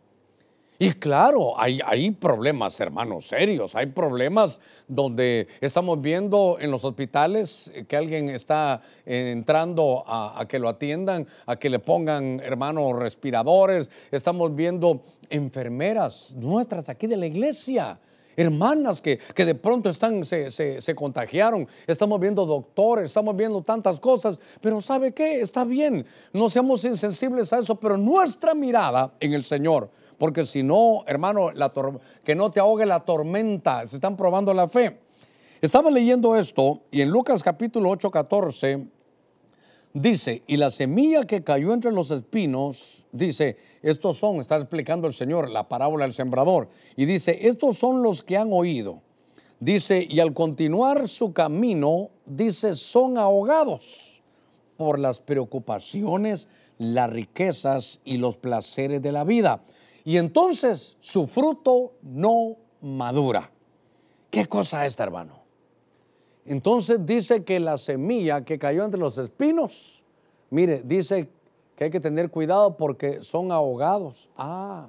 [0.78, 3.74] Y claro, hay, problemas, hermanos, serios.
[3.74, 10.58] Hay problemas donde estamos viendo en los hospitales que alguien está entrando a, a, que
[10.58, 13.90] lo atiendan, a que le pongan, hermanos, respiradores.
[14.10, 17.98] Estamos viendo enfermeras nuestras aquí de la iglesia
[18.36, 24.38] hermanas que, de pronto están, se, se, contagiaron, estamos viendo doctores, estamos viendo tantas cosas,
[24.60, 25.40] pero ¿sabe qué?
[25.40, 30.62] Está bien, no seamos insensibles a eso, pero nuestra mirada en el Señor, porque si
[30.62, 31.72] no, hermano, la
[32.24, 34.98] que no te ahogue la tormenta, se están probando la fe.
[35.60, 38.95] Estaba leyendo esto y en Lucas capítulo 8, 14
[39.98, 45.14] Dice, y la semilla que cayó entre los espinos, dice, estos son, está explicando el
[45.14, 49.00] Señor la parábola del sembrador, y dice, estos son los que han oído.
[49.58, 54.22] Dice, y al continuar su camino, dice, son ahogados
[54.76, 59.62] por las preocupaciones, las riquezas y los placeres de la vida.
[60.04, 63.50] Y entonces su fruto no madura.
[64.28, 65.35] ¿Qué cosa es esta, hermano?
[66.46, 70.04] Entonces dice que la semilla que cayó entre los espinos,
[70.50, 71.28] mire, dice
[71.74, 74.30] que hay que tener cuidado porque son ahogados.
[74.36, 74.88] Ah,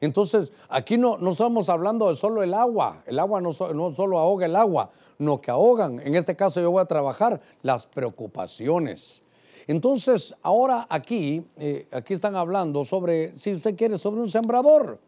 [0.00, 4.46] entonces aquí no, no estamos hablando de solo el agua, el agua no, solo ahoga
[4.46, 9.22] el agua, no que ahogan, en este caso yo voy a trabajar las preocupaciones.
[9.66, 14.98] Entonces ahora aquí, eh, aquí están hablando sobre, si usted quiere, sobre un sembrador.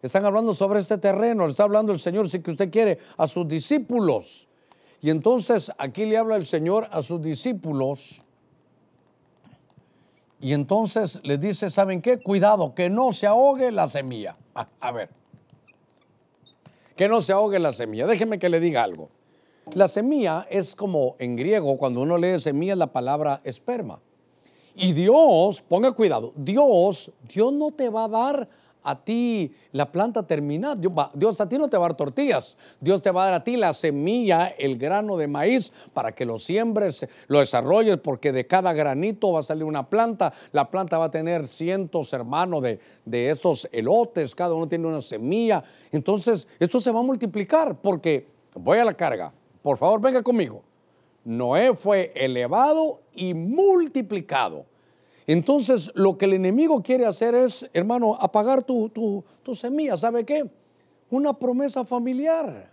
[0.00, 3.26] Están hablando sobre este terreno, le está hablando el Señor, si que usted quiere, a
[3.26, 4.48] sus discípulos.
[5.02, 8.22] Y entonces aquí le habla el Señor a sus discípulos.
[10.40, 12.18] Y entonces les dice, ¿saben qué?
[12.18, 14.36] Cuidado, que no se ahogue la semilla.
[14.54, 15.10] A, ver,
[16.96, 18.06] que no se ahogue la semilla.
[18.06, 19.08] Déjeme que le diga algo.
[19.74, 24.00] La semilla es como en griego, cuando uno lee semilla, la palabra esperma.
[24.74, 28.48] Y Dios, ponga cuidado, Dios, Dios no te va a dar
[28.82, 30.76] a ti la planta terminada.
[31.14, 32.56] Dios, a ti no te va a dar tortillas.
[32.80, 36.24] Dios te va a dar a ti la semilla, el grano de maíz, para que
[36.24, 40.32] lo siembres, lo desarrolles, porque de cada granito va a salir una planta.
[40.52, 44.34] La planta va a tener cientos, hermanos, de, de esos elotes.
[44.34, 45.62] Cada uno tiene una semilla.
[45.90, 49.32] Entonces, esto se va a multiplicar, porque voy a la carga.
[49.62, 50.62] Por favor, venga conmigo.
[51.24, 54.66] Noé fue elevado y multiplicado.
[55.26, 59.96] Entonces, lo que el enemigo quiere hacer es, hermano, apagar tu, tu, semilla.
[59.96, 60.44] ¿Sabe qué?
[61.10, 62.70] Una promesa familiar.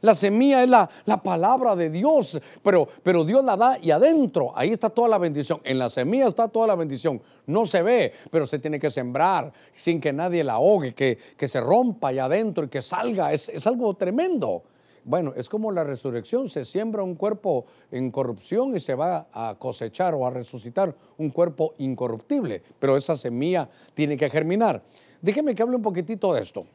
[0.00, 4.50] La semilla es la, la, palabra de Dios, pero, pero Dios la da y adentro,
[4.56, 5.60] ahí está toda la bendición.
[5.62, 7.22] En la semilla está toda la bendición.
[7.46, 11.46] No se ve, pero se tiene que sembrar sin que nadie la ahogue, que, que
[11.46, 13.32] se rompa ahí adentro y que salga.
[13.32, 14.64] Es, es algo tremendo.
[15.04, 19.56] Bueno, es como la resurrección, se siembra un cuerpo en corrupción y se va a
[19.58, 24.82] cosechar o a resucitar un cuerpo incorruptible, pero esa semilla tiene que germinar.
[25.20, 26.66] Déjeme que hable un poquitito de esto.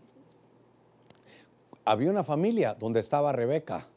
[1.85, 3.87] Había una familia donde estaba Rebeca,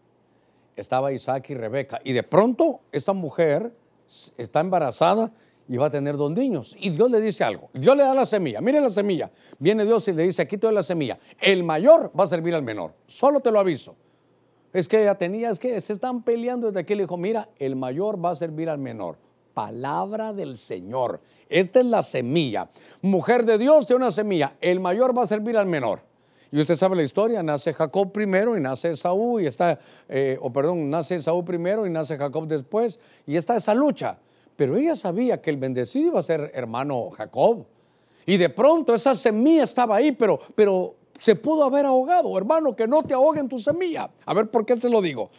[0.76, 3.72] estaba Isaac y Rebeca, y de pronto esta mujer
[4.36, 5.32] está embarazada
[5.68, 6.76] y va a tener dos niños.
[6.78, 7.70] Y Dios le dice algo.
[7.72, 8.60] Dios le da la semilla.
[8.60, 9.30] Mire la semilla.
[9.58, 11.16] Viene Dios y le dice, aquí te doy la semilla.
[11.40, 12.92] El mayor va a servir al menor.
[13.06, 13.94] Solo te lo aviso.
[14.72, 16.94] Es que ella tenía, es que se están peleando desde aquí.
[16.94, 19.16] Le dijo, mira, el mayor va a servir al menor.
[19.54, 21.20] Palabra del Señor.
[21.48, 22.70] Esta es la semilla.
[23.02, 24.56] Mujer de Dios tiene una semilla.
[24.61, 26.02] El mayor va a servir al menor.
[26.52, 29.78] Y usted sabe la historia, nace Jacob primero y nace Saúl y está,
[30.09, 34.18] eh, o perdón, nace Saúl primero y nace Jacob después y está esa lucha.
[34.56, 37.66] Pero ella sabía que el bendecido iba a ser hermano Jacob.
[38.26, 42.37] Y de pronto esa semilla estaba ahí, pero, pero se pudo haber ahogado.
[42.37, 44.11] Hermano, que no te ahoguen tu semilla.
[44.24, 45.30] A ver, ¿por qué se lo digo?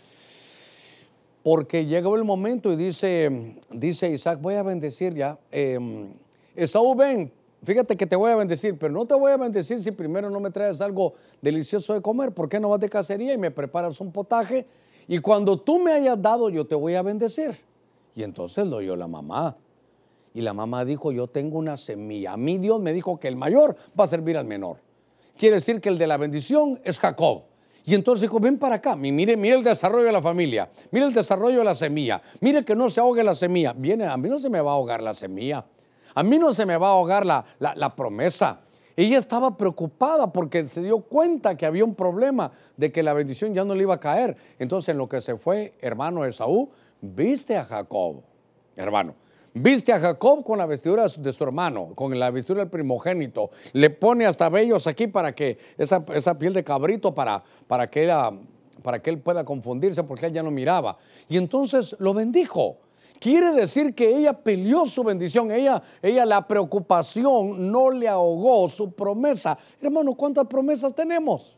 [1.43, 5.39] Porque llegó el momento y dice, dice Isaac, voy a bendecir ya.
[5.51, 5.79] Eh,
[6.55, 7.31] Esaú, ven,
[7.63, 10.39] fíjate que te voy a bendecir, pero no te voy a bendecir si primero no
[10.39, 12.31] me traes algo delicioso de comer.
[12.31, 14.67] ¿Por qué no vas de cacería y me preparas un potaje?
[15.07, 17.57] Y cuando tú me hayas dado, yo te voy a bendecir.
[18.13, 19.57] Y entonces lo oyó la mamá.
[20.35, 22.33] Y la mamá dijo, yo tengo una semilla.
[22.33, 24.90] A mí Dios me dijo que el mayor va a servir al menor
[25.41, 27.45] quiere decir que el de la bendición es Jacob.
[27.83, 31.13] Y entonces dijo, ven para acá, mire, mire el desarrollo de la familia, mire el
[31.15, 33.73] desarrollo de la semilla, mire que no se ahogue la semilla.
[33.73, 35.65] Viene, a mí no se me va a ahogar la semilla,
[36.13, 38.59] a mí no se me va a ahogar la, la, promesa.
[38.95, 43.55] Ella estaba preocupada porque se dio cuenta que había un problema de que la bendición
[43.55, 44.37] ya no le iba a caer.
[44.59, 46.69] Entonces en lo que se fue, hermano Esaú,
[47.01, 48.21] viste a Jacob,
[48.75, 49.15] hermano.
[49.53, 53.49] Viste a Jacob con la vestidura de su hermano, con la vestidura del primogénito.
[53.73, 56.05] Le pone hasta vellos aquí para que esa,
[56.37, 58.09] piel de cabrito para, para, que
[58.81, 60.97] para que él pueda confundirse porque él ya no miraba.
[61.27, 62.77] Y entonces lo bendijo.
[63.19, 68.93] Quiere decir que ella peleó su bendición, ella, ella la preocupación no le ahogó su
[68.93, 69.57] promesa.
[69.81, 71.57] Hermano, ¿cuántas promesas tenemos?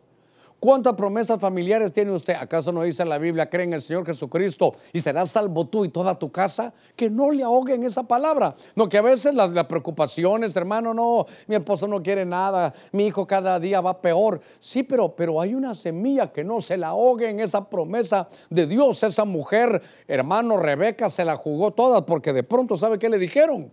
[0.63, 2.35] ¿Cuántas promesas familiares tiene usted?
[2.39, 5.89] ¿Acaso no dice la Biblia, cree en el Señor Jesucristo y serás salvo tú y
[5.89, 6.73] toda tu casa?
[6.95, 8.55] Que no le ahoguen esa palabra.
[8.73, 13.27] No, que a veces las, preocupaciones, hermano, no, mi esposo no quiere nada, mi hijo
[13.27, 14.39] cada día va peor.
[14.57, 18.65] Sí, pero, pero hay una semilla que no se la ahogue en esa promesa de
[18.65, 19.03] Dios.
[19.03, 23.69] Esa mujer, hermano, Rebeca se la jugó toda porque de pronto, ¿sabe qué le dijeron?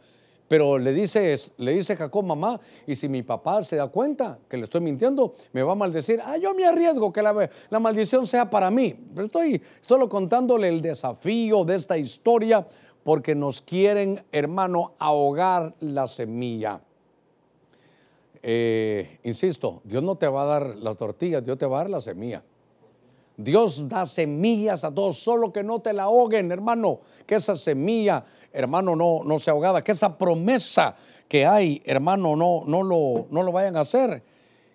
[0.50, 4.56] Pero le dice, le dice Jacob, mamá, y si mi papá se da cuenta que
[4.56, 6.20] le estoy mintiendo, me va a maldecir.
[6.24, 8.92] Ah, yo me arriesgo que la, maldición sea para mí.
[9.14, 12.66] Pero estoy solo contándole el desafío de esta historia
[13.04, 16.80] porque nos quieren, hermano, ahogar la semilla.
[18.42, 21.90] Eh, insisto, Dios no te va a dar las tortillas, Dios te va a dar
[21.90, 22.42] la semilla.
[23.36, 28.24] Dios da semillas a todos, solo que no te la ahoguen, hermano, que esa semilla
[28.52, 30.96] hermano, no, no sea ahogada, que esa promesa
[31.28, 34.22] que hay, hermano, no, no, lo, no lo vayan a hacer.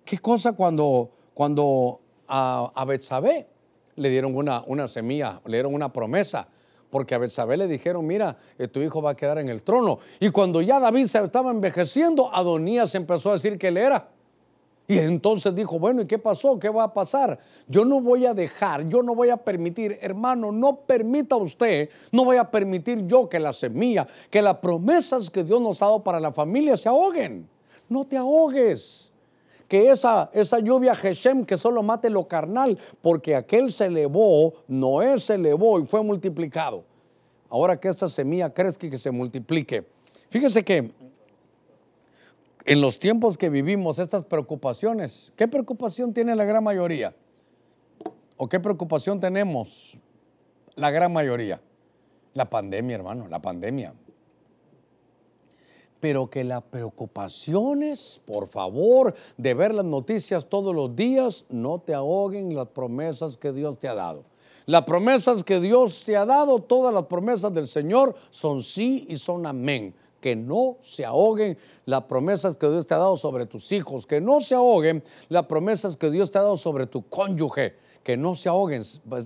[0.04, 3.48] ¿Qué cosa cuando, cuando a, a Betsabé
[3.96, 6.48] le dieron una, una semilla, le dieron una promesa?
[6.90, 10.00] Porque a Betsabé le dijeron, mira, eh, tu hijo va a quedar en el trono.
[10.20, 14.15] Y cuando ya David se estaba envejeciendo, Adonías empezó a decir que él era.
[14.88, 16.60] Y entonces dijo, bueno, ¿y qué pasó?
[16.60, 17.40] ¿Qué va a pasar?
[17.68, 22.24] Yo no voy a dejar, yo no voy a permitir, hermano, no permita usted, no
[22.24, 26.04] voy a permitir yo que la semilla, que las promesas que Dios nos ha dado
[26.04, 27.50] para la familia se ahoguen.
[27.90, 29.12] No te ahogues.
[29.68, 35.20] Que esa, esa lluvia Geshem que solo mate lo carnal, porque aquel se elevó, Noé
[35.20, 36.84] se elevó y fue multiplicado.
[37.50, 39.84] Ahora que esta semilla crezca y que se multiplique.
[40.30, 40.92] Fíjese que
[42.66, 47.16] en los tiempos que vivimos, estas preocupaciones, ¿qué preocupación tiene la gran mayoría?
[48.38, 49.98] ¿O qué preocupación tenemos
[50.76, 51.62] la gran mayoría?
[52.34, 53.94] La pandemia, hermano, la pandemia.
[56.00, 61.94] Pero que las preocupaciones, por favor, de ver las noticias todos los días, no te
[61.94, 64.24] ahoguen las promesas que Dios te ha dado.
[64.66, 69.18] Las promesas que Dios te ha dado, todas las promesas del Señor son sí y
[69.18, 69.94] son amén
[70.26, 74.20] que no se ahoguen las promesas que Dios te ha dado sobre tus hijos, que
[74.20, 78.34] no se ahoguen las promesas que Dios te ha dado sobre tu cónyuge, que no
[78.34, 78.82] se ahoguen.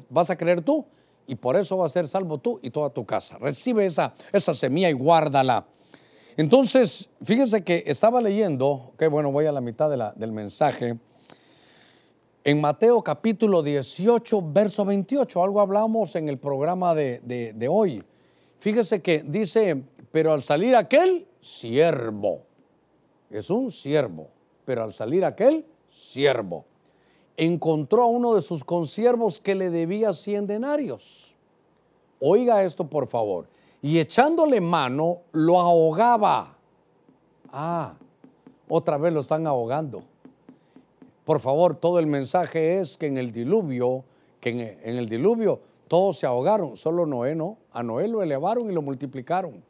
[0.09, 0.85] ¿Vas a creer tú?
[1.25, 3.37] y por eso va a ser salvo tú y toda tu casa.
[3.37, 5.67] Recibe esa, esa semilla y guárdala.
[6.35, 10.97] Entonces, fíjense que estaba leyendo, que bueno, voy a la mitad del mensaje,
[12.43, 18.03] en Mateo capítulo 18, verso 28, algo hablamos en el programa de, de hoy.
[18.59, 22.43] Fíjese que dice, pero al salir aquel, siervo,
[23.29, 24.27] es un siervo,
[24.65, 26.65] pero al salir aquel, siervo,
[27.37, 31.35] encontró a uno de sus consiervos que le debía 100 denarios.
[32.19, 33.47] Oiga esto, por favor
[33.81, 36.57] y echándole mano lo ahogaba.
[37.51, 37.93] Ah,
[38.67, 40.03] otra vez lo están ahogando.
[41.23, 44.03] Por favor, todo el mensaje es que en el diluvio,
[44.41, 47.57] que en el diluvio todos se ahogaron, solo Noé no.
[47.71, 49.63] A Noé lo elevaron y lo multiplicaron.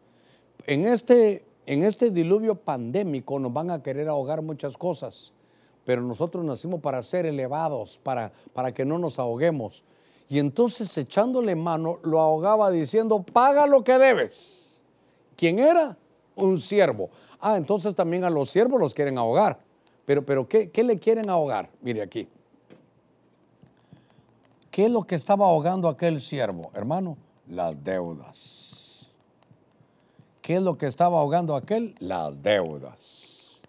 [0.66, 5.34] En este, en este diluvio pandémico nos van a querer ahogar muchas cosas,
[5.86, 9.84] pero nosotros nacimos para ser elevados, para, para que no nos ahoguemos.
[10.30, 14.82] Y entonces echándole mano lo ahogaba diciendo, paga lo que debes.
[15.36, 15.98] ¿Quién era?
[16.36, 17.10] Un siervo.
[17.40, 19.60] Ah, entonces también a los siervos los quieren ahogar.
[20.06, 21.70] Pero, pero ¿qué, ¿qué le quieren ahogar?
[21.82, 22.28] Mire aquí.
[24.70, 27.18] ¿Qué es lo que estaba ahogando aquel siervo, hermano?
[27.50, 29.10] Las deudas.
[30.42, 31.96] ¿Qué es lo que estaba ahogando aquel?
[32.00, 33.62] Las deudas.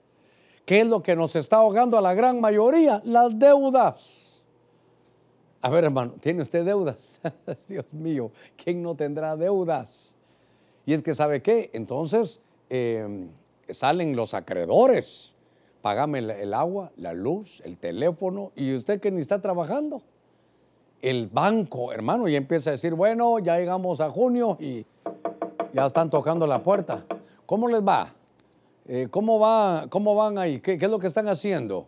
[0.65, 3.03] ¿Qué es lo que nos está ahogando a la gran mayoría?
[3.05, 4.43] Las deudas.
[5.63, 7.21] A ver, hermano, ¿tiene usted deudas?
[7.69, 10.15] Dios mío, ¿quién no tendrá deudas?
[10.87, 11.71] Y es que, ¿sabe qué?
[11.73, 13.29] Entonces em,
[13.69, 15.35] salen los acreedores.
[15.83, 20.03] Págame el, agua, la luz, el teléfono, y usted que ni está trabajando.
[21.03, 24.85] El banco, hermano, y empieza a decir, bueno, ya llegamos a junio y
[25.73, 27.05] ya están tocando la puerta.
[27.47, 28.15] ¿Cómo les va?
[28.87, 30.61] Eh, ¿cómo, va ¿Cómo van ahí?
[30.61, 31.87] ¿Qué, es lo que están haciendo?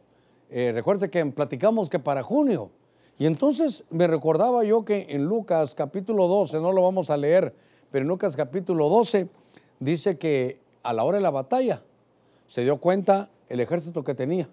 [0.51, 2.71] Eh, recuerde que platicamos que para junio
[3.19, 7.55] y entonces me recordaba yo que en Lucas capítulo 12, no lo vamos a leer,
[7.91, 9.29] pero en Lucas capítulo 12
[9.81, 11.83] dice que a la hora de la batalla
[12.47, 14.49] se dio cuenta el ejército que tenía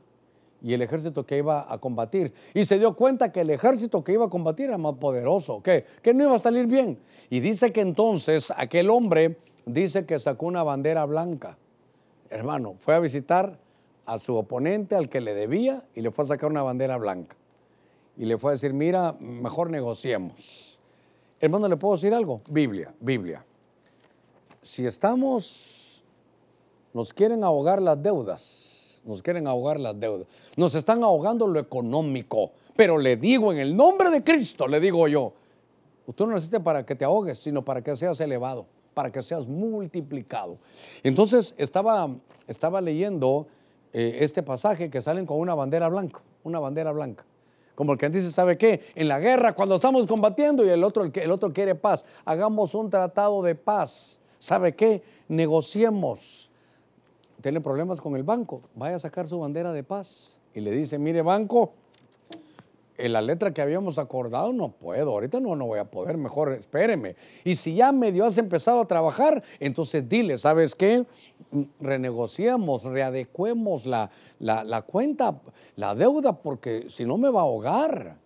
[0.62, 2.34] y el ejército que iba a combatir.
[2.54, 5.86] Y se dio cuenta que el ejército que iba a combatir era más poderoso, que,
[6.02, 7.00] que no iba a salir bien.
[7.30, 11.58] Y dice que entonces aquel hombre dice que sacó una bandera blanca.
[12.30, 13.58] Hermano, fue a visitar
[14.06, 17.36] a su oponente, al que le debía, y le fue a sacar una bandera blanca
[18.19, 20.78] y le fue a decir, mira, mejor negociemos.
[21.39, 22.41] Hermano, ¿le puedo decir algo?
[22.50, 23.45] Biblia, Biblia.
[24.62, 26.04] Si estamos,
[26.93, 28.68] nos quieren ahogar las deudas,
[29.03, 33.75] nos quieren ahogar las deudas, nos están ahogando lo económico, pero le digo en el
[33.75, 35.33] nombre de Cristo, le digo yo,
[36.05, 39.47] usted no necesita para que te ahogues, sino para que seas elevado, para que seas
[39.47, 40.57] multiplicado.
[41.03, 42.09] Entonces estaba,
[42.47, 43.47] estaba leyendo
[43.93, 47.25] eh, este pasaje que salen con una bandera blanca, una bandera blanca.
[47.79, 48.81] Como el que dice, ¿sabe qué?
[48.93, 52.89] En la guerra, cuando estamos combatiendo y el otro, el, otro quiere paz, hagamos un
[52.89, 54.19] tratado de paz.
[54.38, 55.01] ¿Sabe qué?
[55.29, 56.48] Negociemos.
[57.41, 60.41] Tiene problemas con el banco, vaya a sacar su bandera de paz.
[60.54, 61.73] Y le dice, mire banco,
[62.99, 66.52] en la letra que habíamos acordado no puedo, ahorita no, no voy a poder, mejor
[66.52, 67.15] espéreme.
[67.43, 71.06] Y si ya medio has empezado a trabajar, entonces dile, ¿sabes qué?
[71.80, 75.39] Renegociemos, readecuemos la, la, cuenta,
[75.75, 78.17] la deuda, porque si no me va a ahogar.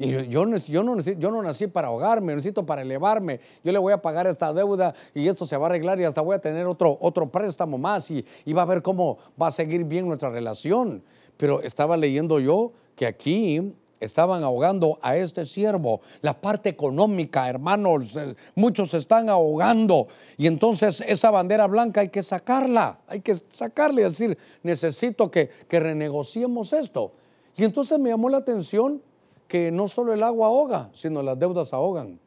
[0.00, 3.38] Y yo, yo, no, yo no nací para ahogarme, necesito para elevarme.
[3.62, 6.22] Yo le voy a pagar esta deuda y esto se va a arreglar y hasta
[6.22, 9.50] voy a tener otro, otro préstamo más y, y va a ver cómo va a
[9.50, 11.02] seguir bien nuestra relación.
[11.36, 16.00] Pero estaba leyendo yo que aquí estaban ahogando a este siervo.
[16.22, 20.08] La parte económica, hermanos, eh, muchos están ahogando.
[20.38, 25.50] Y entonces esa bandera blanca hay que sacarla, hay que sacarla y decir, necesito que,
[25.68, 27.12] que renegociemos esto.
[27.54, 29.02] Y entonces me llamó la atención
[29.50, 32.20] que no solo el agua ahoga, sino las deudas ahogan.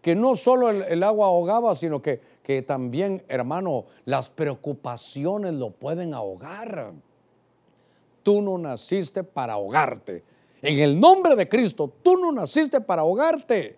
[0.00, 6.14] Que no solo el, agua ahogaba, sino que, que también, hermano, las preocupaciones lo pueden
[6.14, 6.92] ahogar.
[8.22, 10.24] Tú no naciste para ahogarte.
[10.62, 13.76] En el nombre de Cristo, tú no naciste para ahogarte.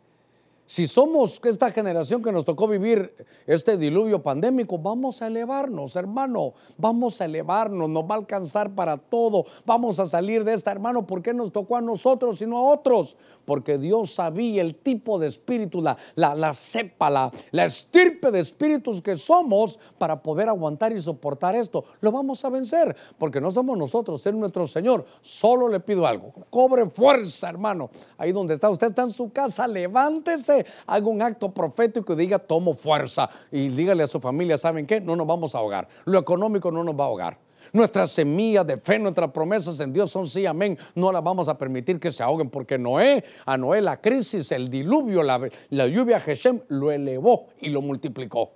[0.64, 3.14] Si somos esta generación que nos tocó vivir
[3.46, 8.96] este diluvio pandémico, vamos a elevarnos, hermano, vamos a elevarnos, nos va a alcanzar para
[8.96, 12.58] todo, vamos a salir de esta, hermano, ¿por qué nos tocó a nosotros y no
[12.58, 13.16] a otros?
[13.44, 18.38] Porque Dios sabía el tipo de espíritu, la, la, la cepa, la, la estirpe de
[18.38, 21.84] espíritus que somos para poder aguantar y soportar esto.
[22.00, 25.04] Lo vamos a vencer, porque no somos nosotros, es nuestro Señor.
[25.20, 29.66] Solo le pido algo, cobre fuerza, hermano, ahí donde está, usted está en su casa,
[29.66, 30.51] levántese
[30.86, 33.28] haga un acto profético y diga, tomo fuerza.
[33.50, 35.00] Y dígale a su familia, ¿saben qué?
[35.00, 35.88] No nos vamos a ahogar.
[36.04, 37.38] Lo económico no nos va a ahogar.
[37.72, 40.76] Nuestras semillas de fe, nuestras promesas en Dios son sí, amén.
[40.94, 44.68] No las vamos a permitir que se ahoguen porque Noé, a Noé la crisis, el
[44.68, 45.40] diluvio, la,
[45.70, 48.50] la lluvia Geshem lo elevó y lo multiplicó.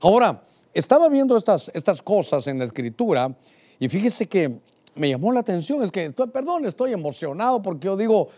[0.00, 0.42] Ahora,
[0.72, 3.34] estaba viendo estas, estas cosas en la escritura
[3.78, 4.60] y fíjese que
[4.94, 8.28] me llamó la atención, es que, perdón, estoy emocionado porque yo digo,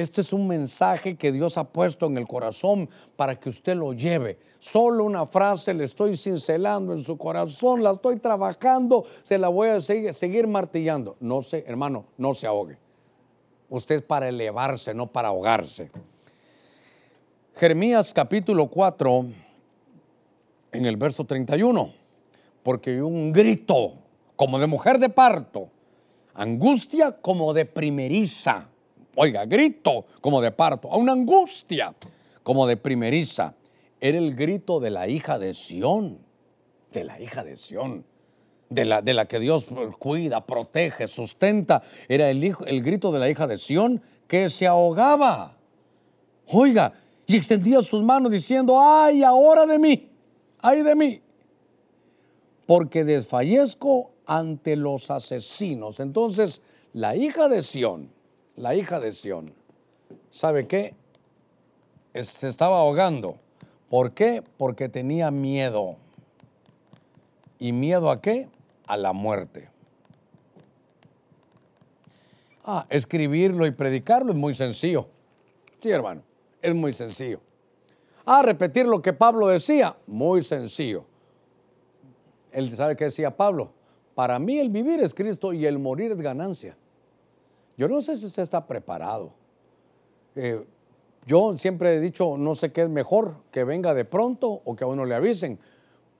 [0.00, 3.94] este es un mensaje que Dios ha puesto en el corazón para que usted lo
[3.94, 4.38] lleve.
[4.58, 9.70] Solo una frase le estoy cincelando en su corazón, la estoy trabajando, se la voy
[9.70, 11.16] a seguir, martillando.
[11.18, 12.76] No sé, hermano, no se ahogue.
[13.70, 15.90] Usted es para elevarse, no para ahogarse.
[17.54, 19.26] Jeremías capítulo 4,
[20.72, 21.90] en el verso 31,
[22.62, 23.94] porque un grito
[24.36, 25.70] como de mujer de parto,
[26.34, 28.68] angustia como de primeriza
[29.16, 31.94] oiga, grito como de parto, a una angustia
[32.42, 33.54] como de primeriza.
[34.00, 36.18] Era el grito de la hija de Sión,
[36.92, 38.04] de la hija de Sión,
[38.68, 39.66] de la, de la que Dios
[39.98, 41.82] cuida, protege, sustenta.
[42.08, 45.56] Era el, hijo, el grito de la hija de Sión que se ahogaba.
[46.48, 46.92] Oiga,
[47.26, 50.10] y extendía sus manos diciendo, ay, ahora de mí,
[50.60, 51.20] ay de mí,
[52.66, 55.98] porque desfallezco ante los asesinos.
[56.00, 56.62] Entonces,
[56.92, 58.15] la hija de Sión
[58.56, 59.52] la hija de Sión,
[60.30, 60.94] ¿sabe qué?
[62.14, 63.36] Se estaba ahogando.
[63.90, 64.42] ¿Por qué?
[64.56, 65.96] Porque tenía miedo.
[67.58, 68.48] ¿Y miedo a qué?
[68.86, 69.68] A la muerte.
[72.64, 75.06] Ah, escribirlo y predicarlo es muy sencillo.
[75.78, 76.22] Sí, hermano,
[76.62, 77.40] es muy sencillo.
[78.24, 81.04] Ah, repetir lo que Pablo decía, muy sencillo.
[82.50, 83.70] Él sabe qué decía Pablo.
[84.14, 86.76] Para mí el vivir es Cristo y el morir es ganancia.
[87.76, 89.32] Yo no sé si usted está preparado.
[90.34, 90.64] Eh,
[91.26, 94.84] yo siempre he dicho, no sé qué es mejor, que venga de pronto o que
[94.84, 95.58] a uno le avisen,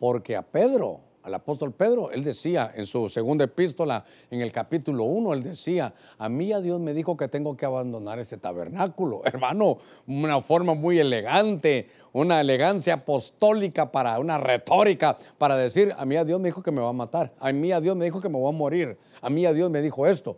[0.01, 5.05] porque a Pedro, al apóstol Pedro, él decía en su segunda epístola, en el capítulo
[5.05, 9.23] 1, él decía, a mí a Dios me dijo que tengo que abandonar este tabernáculo.
[9.25, 9.79] Hermano,
[10.09, 16.25] una forma muy elegante, una elegancia apostólica para una retórica, para decir, a mí a
[16.25, 18.29] Dios me dijo que me va a matar, a mí a Dios me dijo que
[18.29, 20.37] me voy a morir, a mí a Dios me dijo esto.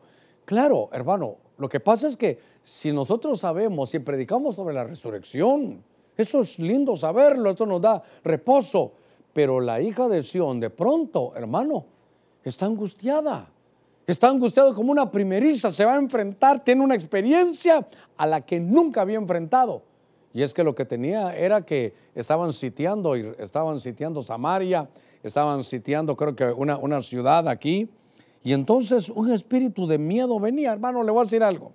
[0.49, 5.85] Claro, hermano, lo que pasa es que si nosotros sabemos, si predicamos sobre la resurrección,
[6.17, 8.93] eso es lindo saberlo, eso nos da reposo.
[9.35, 11.85] Pero la hija de Sión, de pronto, hermano,
[12.43, 13.51] está angustiada.
[14.07, 17.87] Está angustiada como una primeriza, se va a enfrentar, tiene una experiencia
[18.17, 19.83] a la que nunca había enfrentado.
[20.33, 24.89] Y es que lo que tenía era que estaban sitiando, estaban sitiando Samaria,
[25.23, 27.91] estaban sitiando creo que una, una ciudad aquí,
[28.49, 31.71] y entonces un espíritu de miedo venía, hermano, le voy a decir algo.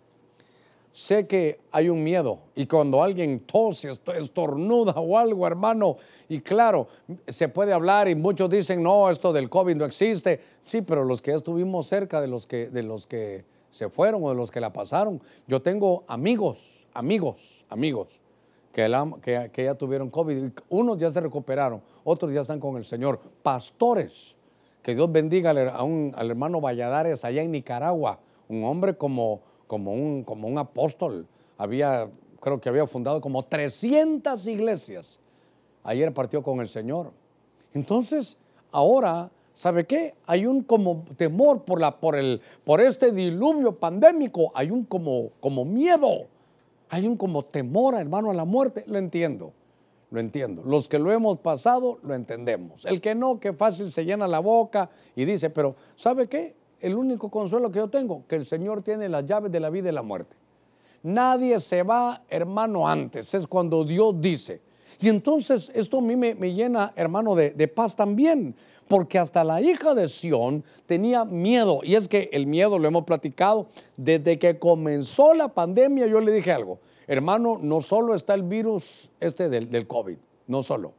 [0.92, 5.98] Sé que hay un miedo y cuando alguien tose, estornuda o algo, hermano,
[6.28, 6.88] y claro,
[7.28, 10.40] se puede hablar y muchos dicen, no, esto del COVID no existe.
[10.66, 14.30] Sí, pero los que estuvimos cerca de los que, de los que se fueron o
[14.30, 18.20] de los que la pasaron, yo tengo amigos, amigos, amigos
[18.72, 20.50] que, que, que ya tuvieron COVID.
[20.70, 24.38] Unos ya se recuperaron, otros ya están con el Señor, pastores
[24.84, 28.20] que Dios bendiga al, hermano Valladares allá en Nicaragua,
[28.50, 31.26] un hombre como, como, un, como un apóstol.
[31.58, 32.10] Había,
[32.42, 35.22] creo que había fundado como 300 iglesias.
[35.84, 37.12] Ayer partió con el Señor.
[37.74, 38.38] Entonces,
[38.72, 40.16] ahora, ¿sabe qué?
[40.28, 45.30] Hay un como temor por, la, por, el, por este diluvio pandémico, hay un como,
[45.40, 46.28] como miedo,
[46.90, 48.84] hay un como temor, hermano, a la muerte.
[48.88, 49.54] Lo entiendo
[50.14, 50.62] lo entiendo.
[50.64, 52.86] Los que lo hemos pasado, lo entendemos.
[52.86, 56.56] El que no, que fácil se llena la boca y dice, pero ¿sabe qué?
[56.80, 59.90] El único consuelo que yo tengo, que el Señor tiene las llaves de la vida
[59.90, 60.36] y la muerte.
[61.02, 63.34] Nadie se va, hermano, antes.
[63.34, 64.62] Es cuando Dios dice.
[65.02, 68.56] Y entonces esto a mí me, llena, hermano, de, de paz también,
[68.88, 71.80] porque hasta la hija de Sión tenía miedo.
[71.82, 73.66] Y es que el miedo lo hemos platicado
[73.98, 76.06] desde que comenzó la pandemia.
[76.06, 76.78] Yo le dije algo,
[77.08, 80.94] Hermano, no solo está el virus este del, COVID, no solo.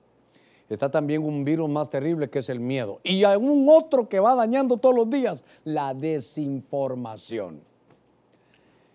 [0.68, 3.00] Está también un virus más terrible que es el miedo.
[3.02, 7.60] Y un otro que va dañando todos los días, la desinformación.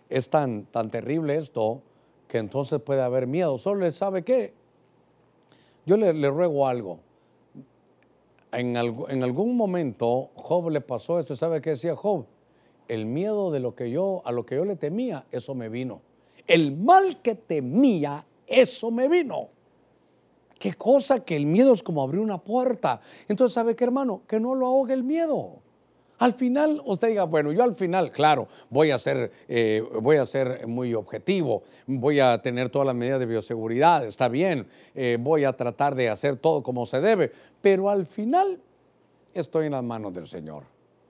[0.09, 1.81] Es tan, tan terrible esto
[2.27, 3.57] que entonces puede haber miedo.
[3.57, 4.53] Solo le sabe qué.
[5.85, 6.99] Yo le, ruego algo.
[8.51, 11.35] En, en, algún momento Job le pasó esto.
[11.35, 12.25] ¿Sabe qué decía Job?
[12.87, 16.01] El miedo de lo que yo, a lo que yo le temía, eso me vino
[16.49, 19.49] el mal que temía, eso me vino.
[20.57, 22.99] Qué cosa que el miedo es como abrir una puerta.
[23.27, 24.23] Entonces, ¿sabe qué, hermano?
[24.27, 25.61] Que no lo ahogue el miedo.
[26.17, 30.25] Al final, usted diga, bueno, yo al final, claro, voy a ser, eh, voy a
[30.25, 35.45] ser muy objetivo, voy a tener todas las medidas de bioseguridad, está bien, eh, voy
[35.45, 37.31] a tratar de hacer todo como se debe,
[37.61, 38.59] pero al final
[39.33, 40.63] estoy en las manos del Señor.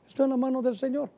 [0.07, 1.09] Estoy en la mano del Señor.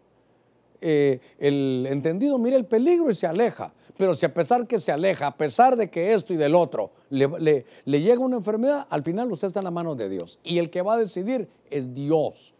[0.81, 3.73] Eh, el entendido mira el peligro y se aleja.
[3.97, 6.91] Pero si a pesar que se aleja, a pesar de que esto y del otro
[7.09, 10.39] le, le llega una enfermedad, al final usted está en la mano de Dios.
[10.43, 12.55] Y el que va a decidir es Dios.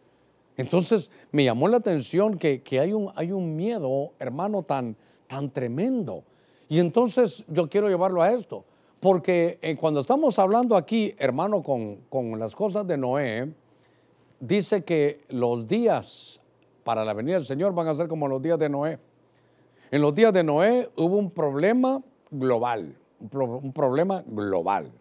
[0.58, 4.96] Entonces me llamó la atención que, hay, un, hay un miedo, hermano, tan,
[5.28, 6.24] tan tremendo.
[6.70, 8.66] Y entonces yo quiero llevarlo a esto.
[9.00, 13.52] Porque eh, cuando estamos hablando aquí, hermano, con, con las cosas de Noé,
[14.40, 16.42] dice que los días
[16.84, 19.00] para la venida del Señor van a ser como los días de Noé.
[19.92, 24.92] En los días de Noé hubo un problema global, un, problema global,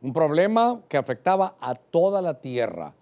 [0.00, 2.94] un problema que afectaba a toda la tierra.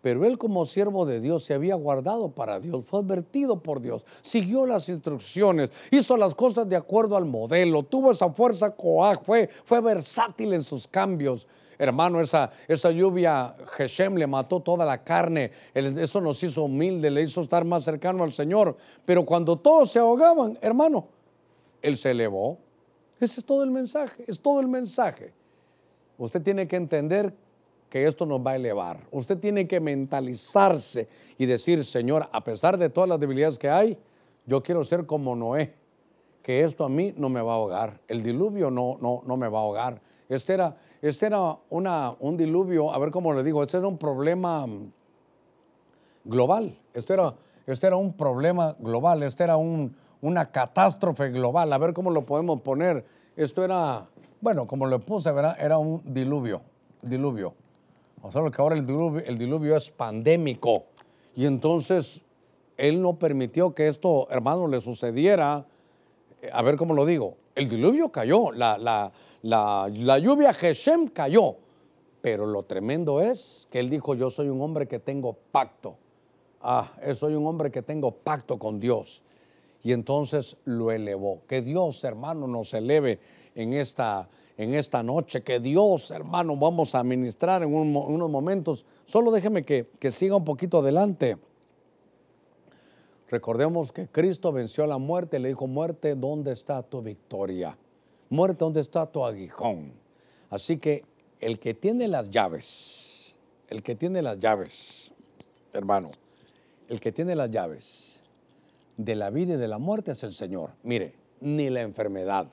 [0.00, 4.04] Pero él como siervo de Dios se había guardado para Dios, fue advertido por Dios,
[4.20, 9.48] siguió las instrucciones, hizo las cosas de acuerdo al modelo, tuvo esa fuerza coaj, fue,
[9.64, 11.48] fue versátil en sus cambios.
[11.78, 17.22] Hermano, esa, esa lluvia, Geshem le mató toda la carne, eso nos hizo humilde, le
[17.22, 18.76] hizo estar más cercano al Señor.
[19.04, 21.08] Pero cuando todos se ahogaban, hermano,
[21.82, 22.58] Él se elevó.
[23.20, 25.32] Ese es todo el mensaje, es todo el mensaje.
[26.18, 27.34] Usted tiene que entender
[27.88, 29.06] que esto nos va a elevar.
[29.12, 31.08] Usted tiene que mentalizarse
[31.38, 33.96] y decir, Señor, a pesar de todas las debilidades que hay,
[34.46, 35.74] yo quiero ser como Noé,
[36.42, 39.48] que esto a mí no me va a ahogar, el diluvio no, no, no me
[39.48, 40.00] va a ahogar.
[40.28, 40.76] Este era,
[41.08, 44.66] este era un diluvio, a ver cómo le digo, este era un problema
[46.24, 47.34] global, esto era,
[47.66, 52.24] este era un problema global, este era un, una catástrofe global, a ver cómo lo
[52.24, 53.04] podemos poner.
[53.36, 54.06] Esto era,
[54.40, 55.54] bueno, como lo puse, ¿verdad?
[55.60, 56.62] era un diluvio,
[57.02, 57.52] diluvio.
[58.22, 60.84] O sea, que ahora el diluvio, es pandémico.
[61.36, 62.24] Y entonces
[62.78, 65.66] él no permitió que esto, hermano, le sucediera.
[66.50, 67.36] A ver cómo lo digo.
[67.54, 69.12] El diluvio cayó, la,
[69.44, 71.56] la, lluvia Geshem cayó,
[72.22, 75.96] pero lo tremendo es que él dijo, yo soy un hombre que tengo pacto.
[76.62, 79.22] Ah, soy un hombre que tengo pacto con Dios.
[79.82, 81.42] Y entonces lo elevó.
[81.46, 83.18] Que Dios, hermano, nos eleve
[83.54, 85.42] en esta, en esta noche.
[85.42, 88.86] Que Dios, hermano, vamos a ministrar en, unos momentos.
[89.04, 91.36] Solo déjeme que, que siga un poquito adelante.
[93.28, 97.76] Recordemos que Cristo venció la muerte, le dijo, muerte, ¿dónde está tu victoria?
[98.30, 99.92] Muerte, ¿dónde está tu aguijón?
[100.50, 101.04] Así que
[101.40, 105.12] el que tiene las llaves, el que tiene las llaves,
[105.72, 106.10] hermano,
[106.88, 108.22] el que tiene las llaves
[108.96, 110.70] de la vida y de la muerte es el Señor.
[110.82, 112.46] Mire, ni la enfermedad,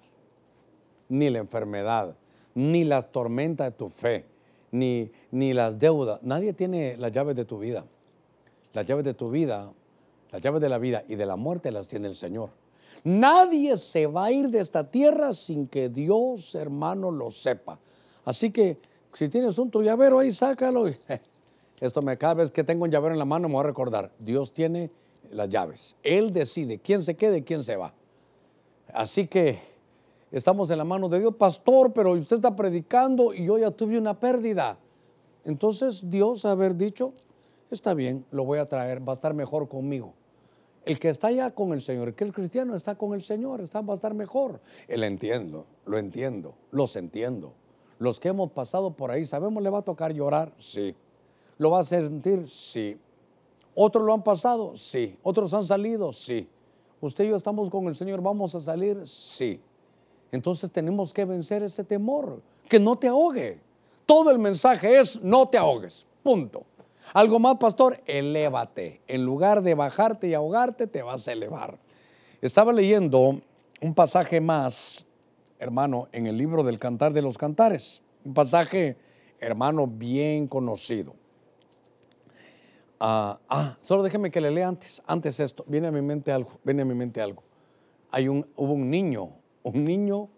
[1.09, 2.15] ni la enfermedad,
[2.55, 4.25] ni la tormenta de tu fe,
[4.71, 7.85] ni, ni las deudas, nadie tiene las llaves de tu vida.
[8.73, 9.71] Las llaves de tu vida,
[10.31, 12.49] las llaves de la vida y de la muerte las tiene el Señor.
[13.03, 17.79] Nadie se va a ir de esta tierra sin que Dios, hermano, lo sepa.
[18.25, 18.77] Así que
[19.13, 20.85] si tienes un tu llavero ahí, sácalo.
[21.81, 24.11] Esto me cada vez que tengo un llavero en la mano me voy a recordar.
[24.19, 24.91] Dios tiene
[25.31, 25.95] las llaves.
[26.03, 27.93] Él decide quién se quede y quién se va.
[28.93, 29.59] Así que
[30.31, 33.97] estamos en la mano de Dios, pastor, pero usted está predicando y yo ya tuve
[33.97, 34.77] una pérdida.
[35.43, 37.13] Entonces Dios haber dicho,
[37.71, 40.13] está bien, lo voy a traer, va a estar mejor conmigo.
[40.83, 43.61] El que está ya con el Señor, el que es cristiano, está con el Señor,
[43.61, 44.59] está, va a estar mejor.
[44.87, 47.53] Él entiendo, lo entiendo, los entiendo.
[47.99, 50.51] Los que hemos pasado por ahí, ¿sabemos le va a tocar llorar?
[50.57, 50.95] Sí.
[51.59, 52.47] ¿Lo va a sentir?
[52.47, 52.97] Sí.
[53.75, 54.75] ¿Otros lo han pasado?
[54.75, 55.15] Sí.
[55.21, 56.11] ¿Otros han salido?
[56.11, 56.49] Sí.
[56.99, 58.21] ¿Usted y yo estamos con el Señor?
[58.21, 59.07] ¿Vamos a salir?
[59.07, 59.61] Sí.
[60.31, 63.59] Entonces tenemos que vencer ese temor, que no te ahogue.
[64.07, 66.63] Todo el mensaje es no te ahogues, punto.
[67.13, 69.01] Algo más, pastor, elévate.
[69.07, 71.77] En lugar de bajarte y ahogarte, te vas a elevar.
[72.41, 73.41] Estaba leyendo
[73.81, 75.05] un pasaje más,
[75.59, 78.01] hermano, en el libro del Cantar de los Cantares.
[78.23, 78.95] Un pasaje,
[79.41, 81.13] hermano, bien conocido.
[83.01, 85.65] ah, ah solo déjeme que le lea antes, antes esto.
[85.67, 87.43] Viene a mi mente algo, viene a mi mente algo.
[88.09, 89.31] Hay un, hubo un niño,
[89.63, 90.29] un niño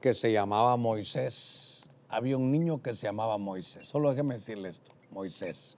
[0.00, 1.84] que se llamaba Moisés.
[2.08, 3.86] Había un niño que se llamaba Moisés.
[3.86, 5.75] Solo déjeme decirle esto, Moisés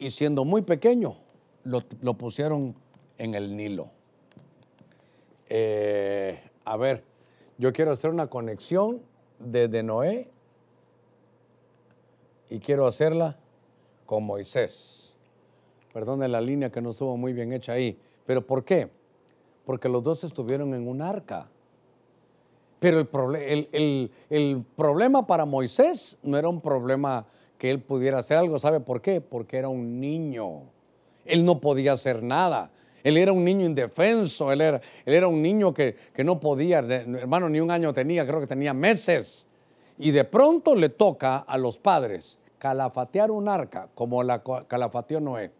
[0.00, 1.16] y siendo muy pequeño,
[1.62, 2.74] lo, pusieron
[3.18, 3.90] en el Nilo.
[5.50, 7.04] Eh, a ver,
[7.58, 9.02] yo quiero hacer una conexión
[9.38, 10.30] desde Noé
[12.48, 13.36] y quiero hacerla
[14.06, 15.18] con Moisés.
[15.92, 17.98] Perdone la línea que no estuvo muy bien hecha ahí.
[18.24, 18.88] ¿Pero por qué?
[19.66, 21.50] Porque los dos estuvieron en un arca.
[22.78, 27.26] Pero el, el, el problema para Moisés no era un problema
[27.60, 28.58] que él pudiera hacer algo.
[28.58, 29.20] ¿Sabe por qué?
[29.20, 30.62] Porque era un niño.
[31.26, 32.70] Él no podía hacer nada.
[33.04, 35.94] Él era un niño indefenso, él era, él era un niño que,
[36.24, 39.46] no podía, hermano, ni un año tenía, creo que tenía meses.
[39.98, 45.50] Y de pronto le toca a los padres calafatear un arca, como la calafateó Noé.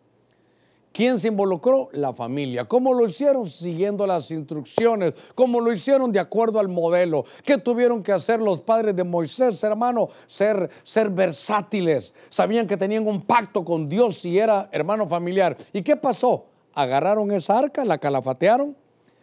[0.92, 1.88] ¿Quién se involucró?
[1.92, 2.64] La familia.
[2.64, 3.48] ¿Cómo lo hicieron?
[3.48, 5.14] Siguiendo las instrucciones.
[5.36, 6.10] ¿Cómo lo hicieron?
[6.10, 7.24] De acuerdo al modelo.
[7.44, 10.08] ¿Qué tuvieron que hacer los padres de Moisés, hermano?
[10.26, 12.12] Ser, ser versátiles.
[12.28, 15.56] Sabían que tenían un pacto con Dios y era hermano familiar.
[15.72, 16.46] ¿Y qué pasó?
[16.74, 18.76] Agarraron esa arca, la calafatearon.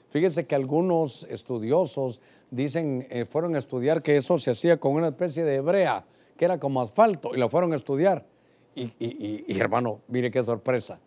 [0.10, 5.10] Fíjese que algunos estudiosos dicen, eh, fueron a estudiar que eso se hacía con una
[5.10, 6.06] especie de hebrea,
[6.38, 8.26] que era como asfalto, y lo fueron a estudiar.
[8.74, 11.00] y hermano, mire qué sorpresa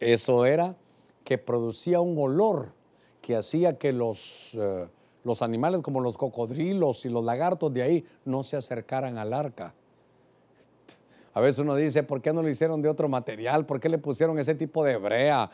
[0.00, 0.76] eso era
[1.24, 2.72] que producía un olor
[3.20, 4.86] que hacía que los, eh,
[5.24, 9.74] los animales como los cocodrilos y los lagartos de ahí no se acercaran al arca.
[11.34, 13.66] A veces uno dice, ¿por qué no lo hicieron de otro material?
[13.66, 15.50] ¿Por qué le pusieron ese tipo de hebrea?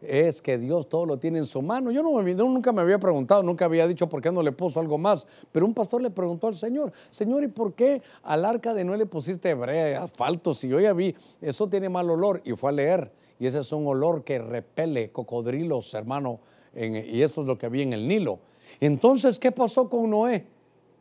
[0.00, 1.90] es que Dios todo lo tiene en su mano.
[1.90, 4.96] Yo, no, nunca me había preguntado, nunca había dicho por qué no le puso algo
[4.96, 5.26] más.
[5.50, 8.96] Pero un pastor le preguntó al Señor, Señor, ¿y por qué al arca de Noé
[8.96, 10.54] le pusiste hebrea, asfalto?
[10.54, 12.40] Si yo ya vi, eso tiene mal olor.
[12.44, 16.40] Y fue a leer y ese es un olor que repele cocodrilos, hermano,
[16.74, 18.40] y eso es lo que había en el Nilo.
[18.80, 20.46] Entonces, ¿qué pasó con Noé?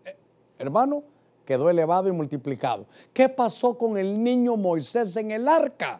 [0.05, 0.15] Eh,
[0.59, 1.03] hermano,
[1.45, 2.85] quedó elevado y multiplicado.
[3.13, 5.99] ¿Qué pasó con el niño Moisés en el arca?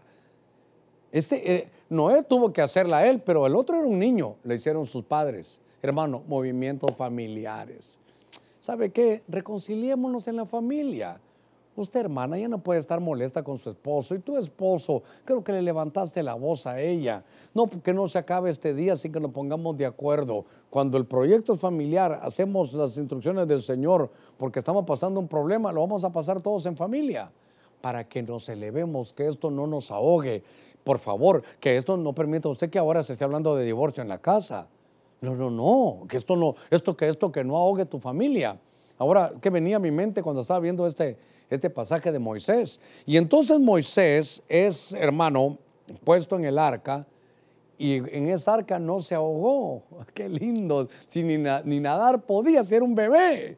[1.11, 4.85] Este, eh, Noé tuvo que hacerla él, pero el otro era un niño, le hicieron
[4.85, 5.61] sus padres.
[5.81, 7.99] Hermano, movimientos familiares.
[8.59, 9.23] ¿Sabe qué?
[9.27, 11.19] Reconciliémonos en la familia.
[11.78, 15.51] Usted, hermana, ya no puede estar molesta con su esposo y tu esposo, creo que
[15.51, 17.23] le levantaste la voz a ella.
[17.53, 20.45] No, porque no se acabe este día sin que nos pongamos de acuerdo.
[20.71, 25.82] Cuando el proyecto familiar, hacemos las instrucciones del Señor porque estamos pasando un problema, lo
[25.82, 27.32] vamos a pasar todos en familia
[27.80, 30.43] para que nos elevemos, que esto no nos ahogue.
[30.84, 34.01] Por favor, que esto no permita a usted que ahora se esté hablando de divorcio
[34.01, 34.67] en la casa.
[35.21, 38.59] No, no, no, que esto no, esto que esto que no ahogue tu familia.
[38.97, 41.17] Ahora, ¿qué venía a mi mente cuando estaba viendo este,
[41.49, 42.81] este pasaje de Moisés.
[43.05, 45.57] Y entonces Moisés es, hermano,
[46.03, 47.05] puesto en el arca
[47.77, 49.83] y en esa arca no se ahogó.
[50.13, 53.57] Qué lindo, si ni, ni nadar podía ser un bebé.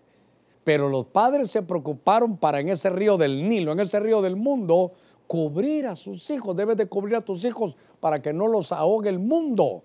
[0.63, 4.35] Pero los padres se preocuparon para en ese río del Nilo, en ese río del
[4.35, 4.91] mundo,
[5.25, 6.55] cubrir a sus hijos.
[6.55, 9.83] Debes de cubrir a tus hijos para que no los ahogue el mundo.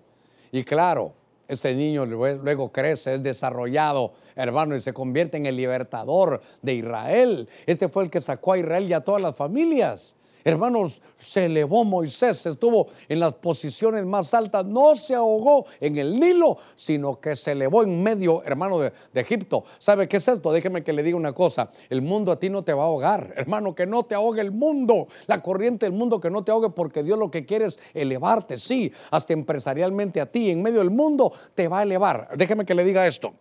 [0.51, 1.13] Y claro,
[1.47, 7.49] este niño luego crece, es desarrollado, hermano, y se convierte en el libertador de Israel.
[7.65, 10.14] Este fue el que sacó a Israel y a todas las familias.
[10.47, 16.19] Hermanos, se elevó Moisés, estuvo en las posiciones más altas, no se ahogó en el
[16.19, 19.63] Nilo, sino que se elevó en medio, hermano, de, Egipto.
[19.79, 20.53] ¿Sabe qué es esto?
[20.53, 23.33] Déjeme que le diga una cosa, el mundo a ti no te va a ahogar,
[23.35, 26.69] hermano, que no te ahogue el mundo, la corriente del mundo que no te ahogue,
[26.69, 30.91] porque Dios lo que quiere es elevarte, sí, hasta empresarialmente a ti, en medio del
[30.91, 32.29] mundo te va a elevar.
[32.37, 33.33] Déjeme que le diga esto.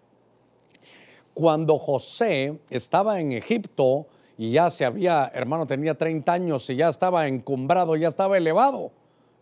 [1.35, 4.07] Cuando José estaba en Egipto,
[4.37, 8.91] y ya se había, hermano, tenía 30 años y ya estaba encumbrado, ya estaba elevado.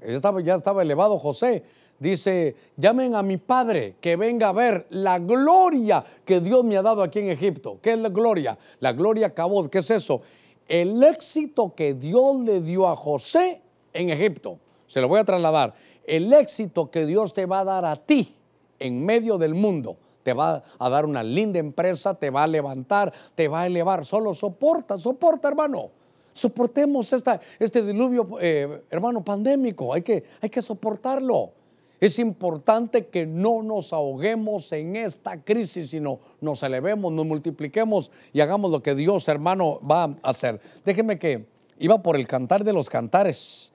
[0.01, 1.63] Ya estaba, ya estaba elevado José.
[1.99, 6.83] Dice, llamen a mi padre que venga a ver la gloria que Dios me ha
[6.83, 7.79] dado aquí en Egipto.
[7.81, 8.59] ¿Qué es la gloria?
[8.81, 10.21] La gloria Cabot, ¿qué es eso?
[10.67, 13.63] El éxito que Dios le dio a José
[13.93, 14.59] en Egipto.
[14.87, 15.75] Se lo voy a trasladar.
[16.05, 18.35] El éxito que Dios te va a dar a ti
[18.79, 23.13] en medio del mundo te va a dar una linda empresa, te va a levantar,
[23.35, 24.05] te va a elevar.
[24.05, 25.91] Solo soporta, soporta, hermano.
[26.33, 29.93] Soportemos esta, este diluvio, eh, hermano, pandémico.
[29.93, 31.53] Hay que, hay que soportarlo.
[32.01, 38.41] Es importante que no nos ahoguemos en esta crisis, sino nos elevemos, nos multipliquemos y
[38.41, 40.61] hagamos lo que Dios, hermano, va a hacer.
[40.85, 41.47] Déjeme que
[41.79, 43.73] iba por el cantar de los cantares.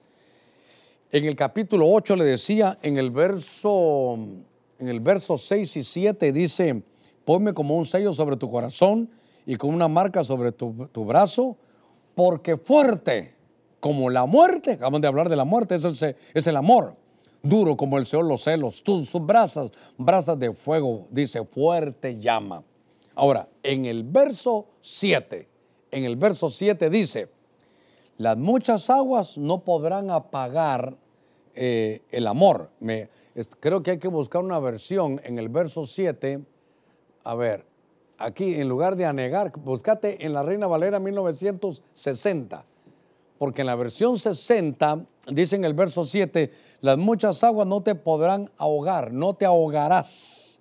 [1.09, 4.17] En el capítulo 8 le decía, en el verso
[4.80, 6.84] en el verso 6 y 7 dice,
[7.25, 9.09] ponme como un sello sobre tu corazón
[9.45, 11.57] y con una marca sobre tu, brazo,
[12.15, 13.36] porque fuerte
[13.80, 16.95] como la muerte, acabamos de hablar de la muerte, es el, es el amor,
[17.41, 22.63] duro como el Señor los celos, tus, tus brasas, brasas de fuego, dice, fuerte llama.
[23.15, 25.47] Ahora, en el verso 7,
[25.91, 27.30] en el verso 7 dice,
[28.17, 30.95] las muchas aguas no podrán apagar
[31.53, 32.69] eh, el amor.
[32.80, 33.09] Me,
[33.59, 36.41] creo que hay que buscar una versión en el verso 7.
[37.23, 37.65] A ver,
[38.17, 42.65] aquí en lugar de anegar, búscate en la Reina Valera 1960.
[43.38, 47.93] Porque en la versión 60 dice en el verso 7, las muchas aguas no te
[47.93, 50.59] podrán ahogar, no te ahogarás.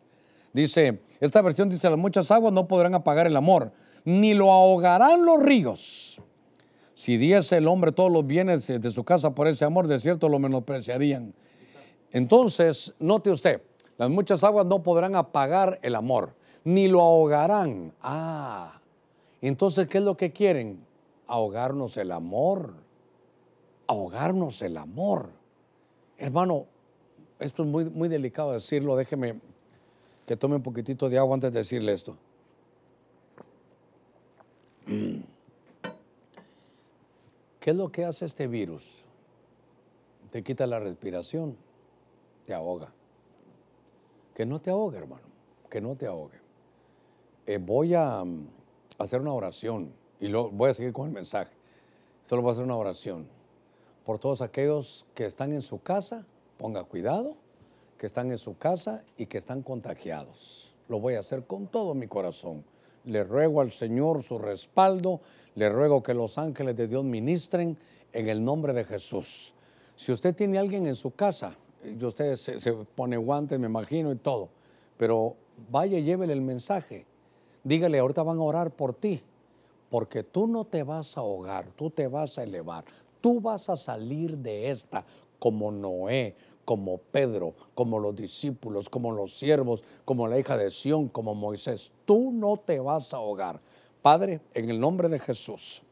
[0.53, 3.72] Dice, esta versión dice, las muchas aguas no podrán apagar el amor,
[4.05, 6.20] ni lo ahogarán los ríos.
[6.95, 10.29] Si diese el hombre todos los bienes de su casa por ese amor, de cierto
[10.29, 11.35] lo menospreciarían.
[12.17, 13.61] Entonces, note usted,
[13.99, 16.33] las muchas aguas no podrán apagar el amor,
[16.64, 17.93] ni lo ahogarán.
[18.01, 18.81] Ah,
[19.43, 20.79] entonces, ¿qué es lo que quieren?
[21.27, 22.73] Ahogarnos el amor,
[23.87, 25.29] ahogarnos el amor.
[26.17, 26.64] Hermano,
[27.39, 29.39] esto es muy, muy delicado decirlo, déjeme
[30.27, 32.17] que tome un poquitito de agua antes de decirle esto.
[37.61, 39.05] ¿Qué es lo que hace este virus?
[40.31, 41.59] Te quita la respiración,
[42.47, 42.93] te ahoga.
[44.35, 45.27] Que no te ahogue, hermano,
[45.69, 46.39] que no te ahogue.
[47.47, 48.49] Eh, voy a mm,
[48.99, 51.55] hacer una oración y voy a seguir con el mensaje.
[52.25, 53.29] Solo voy a hacer una oración
[54.05, 56.27] por todos aquellos que están en su casa,
[56.59, 57.37] ponga cuidado,
[57.99, 60.75] que están en su casa y que están contagiados.
[60.89, 62.65] Lo voy a hacer con todo mi corazón.
[63.05, 65.21] Le ruego al Señor su respaldo,
[65.55, 67.79] le ruego que los ángeles de Dios ministren
[68.13, 69.55] en el nombre de Jesús.
[69.97, 71.57] Si usted tiene alguien en su casa,
[72.03, 74.49] usted se, se pone guantes, me imagino, y todo,
[74.97, 75.37] pero
[75.70, 77.07] vaya llévele el mensaje.
[77.64, 79.20] Dígale, ahorita van a orar por ti,
[79.91, 82.84] porque tú no te vas a ahogar, tú te vas a elevar,
[83.20, 85.05] tú vas a salir de esta
[85.39, 86.34] como Noé,
[86.64, 91.93] como Pedro, como los discípulos, como los siervos, como la hija de Sión, como Moisés.
[92.05, 93.61] Tú no te vas a ahogar.
[94.03, 95.82] Padre, en el nombre de Jesús.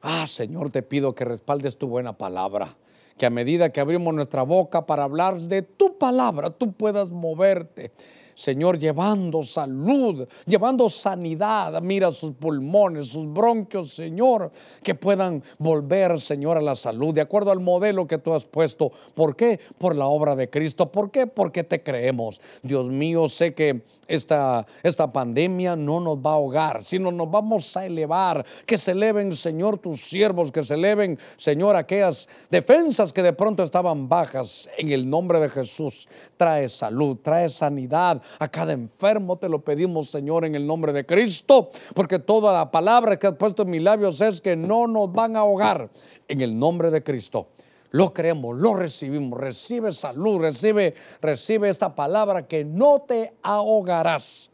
[0.00, 2.76] Ah, Señor, te pido que respaldes tu buena palabra.
[3.16, 7.92] Que a medida que abrimos nuestra boca para hablar de tu palabra, tú puedas moverte
[8.34, 11.80] Señor, llevando salud, llevando sanidad.
[11.82, 14.50] Mira sus pulmones, sus bronquios, Señor,
[14.82, 18.90] que puedan volver, Señor, a la salud, de acuerdo al modelo que tú has puesto.
[19.14, 19.60] ¿Por qué?
[19.78, 20.90] Por la obra de Cristo.
[20.90, 21.26] ¿Por qué?
[21.26, 22.40] Porque te creemos.
[22.62, 27.76] Dios mío, sé que esta, esta pandemia no nos va a ahogar, sino nos vamos
[27.76, 28.44] a elevar.
[28.66, 33.62] Que se eleven, Señor, tus siervos, que se eleven, Señor, aquellas defensas que de pronto
[33.62, 34.70] estaban bajas.
[34.78, 39.36] En el nombre de Jesús, trae salud, trae sanidad a cada enfermo.
[39.36, 43.36] Te lo pedimos, Señor, en el nombre de Cristo, porque toda la palabra que has
[43.36, 45.90] puesto en mis labios es que no nos van a ahogar
[46.28, 47.48] en el nombre de Cristo.
[47.92, 49.38] Lo creemos, lo recibimos.
[49.38, 54.50] Recibe salud, recibe, recibe esta palabra que no te ahogarás.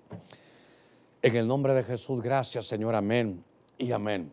[1.22, 2.94] En el nombre de Jesús, gracias, Señor.
[2.94, 3.44] Amén
[3.78, 4.32] y amén.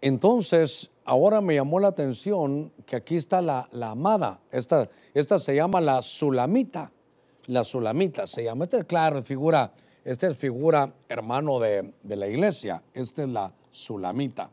[0.00, 4.40] Entonces, ahora me llamó la atención que aquí está la, amada.
[4.50, 6.92] Esta, esta se llama la Sulamita
[7.46, 8.64] la Sulamita se llama.
[8.64, 9.72] Este es claro, figura,
[10.04, 12.82] esta es figura hermano de, la iglesia.
[12.92, 14.50] Esta es la Sulamita.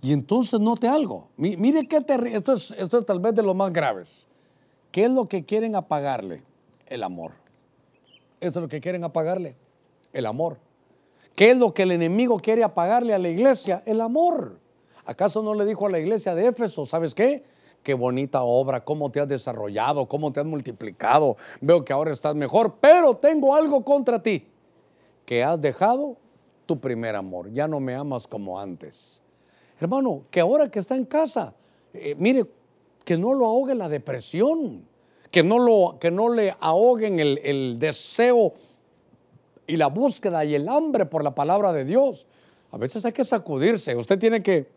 [0.00, 1.28] Y entonces note algo.
[1.36, 2.36] Mire qué terrible.
[2.36, 4.28] Esto es, esto es tal vez de los más graves.
[4.90, 6.42] ¿Qué es lo que quieren apagarle?
[6.86, 7.32] El amor.
[8.40, 9.54] Esto es lo que quieren apagarle.
[10.12, 10.58] El amor.
[11.36, 13.82] ¿Qué es lo que el enemigo quiere apagarle a la iglesia?
[13.86, 14.58] El amor.
[15.04, 17.44] ¿Acaso no le dijo a la iglesia de Éfeso, ¿sabes qué?
[17.82, 21.36] Qué bonita obra, cómo te has desarrollado, cómo te has multiplicado.
[21.60, 24.46] Veo que ahora estás mejor, pero tengo algo contra ti,
[25.24, 26.16] que has dejado
[26.66, 29.22] tu primer amor, ya no me amas como antes.
[29.80, 31.54] Hermano, que ahora que está en casa,
[31.92, 32.46] eh, mire,
[33.04, 34.86] que no lo ahogue la depresión,
[35.30, 38.52] que no, lo, que no le ahoguen el, el deseo
[39.66, 42.26] y la búsqueda y el hambre por la palabra de Dios.
[42.70, 44.68] A veces hay que sacudirse, usted tiene que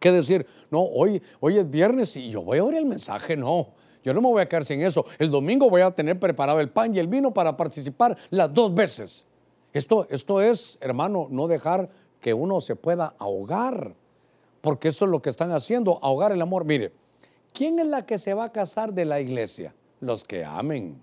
[0.00, 3.68] que decir, no, hoy, hoy es viernes y yo voy a oír el mensaje, no.
[4.02, 5.04] Yo no me voy a quedar sin eso.
[5.18, 8.74] El domingo voy a tener preparado el pan y el vino para participar las dos
[8.74, 9.26] veces.
[9.72, 11.90] Esto, esto es, hermano, no dejar
[12.20, 13.94] que uno se pueda ahogar,
[14.62, 16.64] porque eso es lo que están haciendo, ahogar el amor.
[16.64, 16.92] Mire,
[17.52, 19.74] ¿quién es la que se va a casar de la iglesia?
[20.00, 21.00] Los que amen,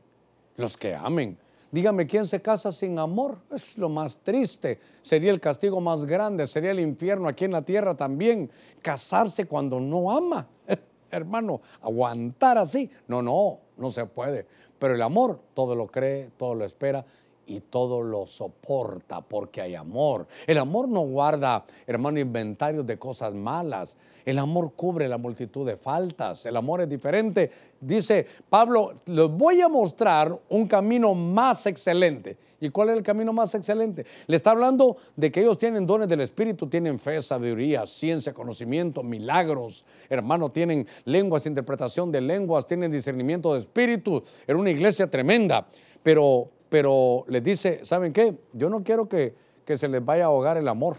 [0.58, 1.38] los que amen.
[1.72, 3.40] Dígame, ¿quién se casa sin amor?
[3.54, 4.80] Es lo más triste.
[5.02, 8.50] Sería el castigo más grande, sería el infierno aquí en la tierra también.
[8.82, 10.48] Casarse cuando no ama.
[11.12, 12.90] hermano, aguantar así.
[13.08, 14.46] No, no, no se puede.
[14.80, 17.06] Pero el amor todo lo cree, todo lo espera
[17.46, 20.28] y todo lo soporta porque hay amor.
[20.46, 23.98] El amor no guarda, hermano, inventarios de cosas malas.
[24.28, 26.46] El amor cubre la multitud de faltas.
[26.46, 27.50] El amor es diferente.
[27.80, 32.36] Dice Pablo, les voy a mostrar un camino más excelente.
[32.60, 34.06] ¿Y cuál es el camino más excelente?
[34.26, 39.02] Le está hablando de que ellos tienen dones del Espíritu, tienen fe, sabiduría, ciencia, conocimiento,
[39.02, 39.86] milagros.
[40.10, 44.22] Hermano, tienen lenguas, interpretación de lenguas, tienen discernimiento de espíritu.
[44.46, 45.70] Era una iglesia tremenda.
[46.04, 48.38] Pero, pero les dice, ¿saben qué?
[48.52, 50.98] Yo no quiero que, que se les vaya a ahogar el amor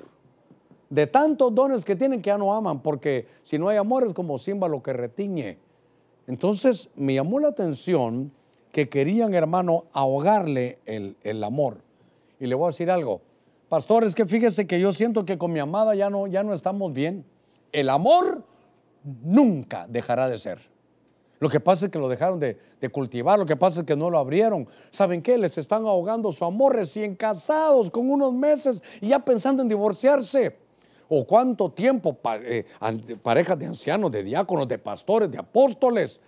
[0.90, 4.14] de tantos dones que tienen que ya no aman, porque si no hay amor es
[4.14, 4.36] como
[4.68, 5.58] lo que retiñe.
[6.26, 8.32] Entonces me llamó la atención
[8.72, 11.78] que querían, hermano, ahogarle el, el, amor.
[12.38, 13.22] Y le voy a decir algo,
[13.68, 16.52] pastor, es que fíjese que yo siento que con mi amada ya no, ya no
[16.52, 17.24] estamos bien.
[17.72, 18.44] El amor
[19.22, 20.60] nunca dejará de ser.
[21.40, 23.96] Lo que pasa es que lo dejaron de, de, cultivar, lo que pasa es que
[23.96, 24.68] no lo abrieron.
[24.90, 25.38] ¿Saben qué?
[25.38, 30.67] Les están ahogando su amor recién casados con unos meses y ya pensando en divorciarse.
[31.08, 32.66] ¿O cuánto tiempo eh,
[33.22, 36.20] parejas de ancianos, de diáconos, de pastores, de apóstoles,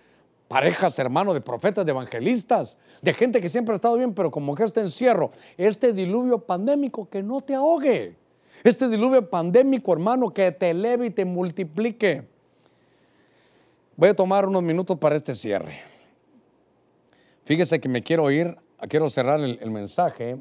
[0.47, 4.55] parejas, hermanos, de profetas, de evangelistas, de gente que siempre ha estado bien, pero como
[4.55, 8.17] que este encierro, este diluvio pandémico que no te ahogue.
[8.63, 12.27] Este diluvio pandémico, hermano, que te eleve y te multiplique.
[13.95, 15.79] Voy a tomar unos minutos para este cierre.
[17.45, 18.57] Fíjese que me quiero ir,
[18.87, 20.37] quiero cerrar el, mensaje,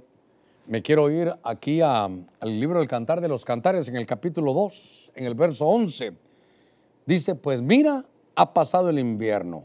[0.71, 5.11] me quiero ir aquí al libro del Cantar de los Cantares en el capítulo 2,
[5.16, 6.12] en el verso 11.
[7.05, 8.05] Dice, pues mira,
[8.37, 9.64] ha pasado el invierno.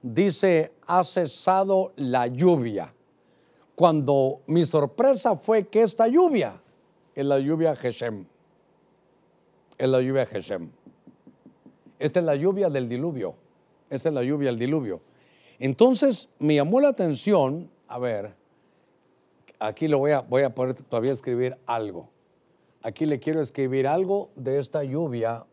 [0.00, 2.94] Dice, ha cesado la lluvia.
[3.74, 6.58] Cuando mi sorpresa fue que esta lluvia
[7.14, 8.24] es la lluvia Geshem.
[9.76, 10.70] Es la lluvia Geshem.
[11.98, 13.34] Esta es la lluvia del diluvio.
[13.90, 15.02] Esta es la lluvia del diluvio.
[15.58, 18.42] Entonces me llamó la atención, a ver,
[19.58, 22.10] aquí lo voy a, voy a poder escribir algo.
[22.82, 25.46] Aquí le quiero escribir algo de esta lluvia,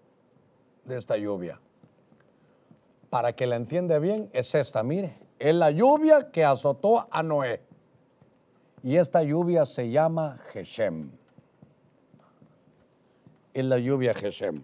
[0.83, 1.59] de esta lluvia.
[3.09, 5.17] Para que la entienda bien, es esta, mire.
[5.39, 7.61] Es la lluvia que azotó a Noé.
[8.83, 11.11] Y esta lluvia se llama Geshem.
[13.53, 14.63] Es la lluvia Geshem.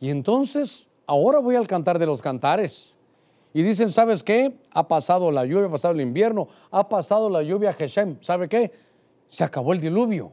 [0.00, 2.96] Y entonces, ahora voy al cantar de los cantares.
[3.52, 4.56] Y dicen, ¿sabes qué?
[4.72, 8.16] Ha pasado la lluvia, ha pasado el invierno, ha pasado la lluvia Geshem.
[8.20, 8.70] ¿Sabe qué?
[9.26, 10.32] Se acabó el diluvio.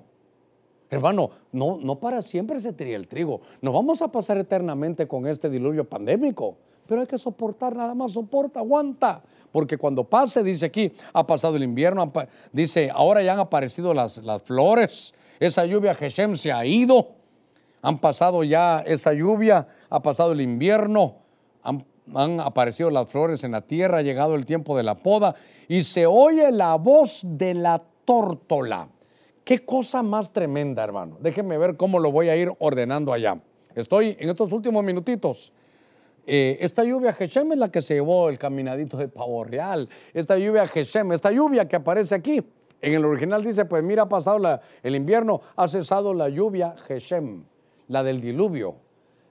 [0.90, 3.42] Hermano, no, no para siempre se tría el trigo.
[3.62, 6.58] No vamos a pasar eternamente con este diluvio pandémico.
[6.88, 9.22] Pero hay que soportar, nada más soporta, aguanta.
[9.52, 12.12] Porque cuando pase, dice aquí, ha pasado el invierno,
[12.52, 17.10] dice, ahora ya han aparecido las, las flores, esa lluvia Geshem se ha ido,
[17.82, 21.16] han pasado ya esa lluvia, ha pasado el invierno,
[21.64, 25.36] han, aparecido las flores en la tierra, ha llegado el tiempo de la poda
[25.68, 28.90] y se oye la voz de la tórtola.
[29.44, 31.18] Qué cosa más tremenda, hermano.
[31.22, 33.40] Déjenme ver cómo lo voy a ir ordenando allá.
[33.76, 35.54] Estoy en estos últimos minutitos.
[36.26, 39.88] Eh, esta lluvia Geshem es la que se llevó el caminadito de Pavo Real.
[40.14, 42.44] Esta lluvia Geshem, esta lluvia que aparece aquí.
[42.82, 47.44] En el original dice, pues mira, ha pasado el invierno, ha cesado la lluvia Geshem
[47.88, 48.76] la del diluvio.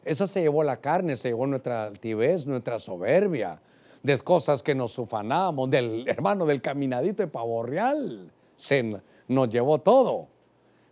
[0.07, 3.61] Esa se llevó la carne, se llevó nuestra altivez, nuestra soberbia,
[4.03, 8.31] de cosas que nos ufanábamos, del hermano del caminadito de pavo real.
[8.57, 10.29] Se nos llevó todo.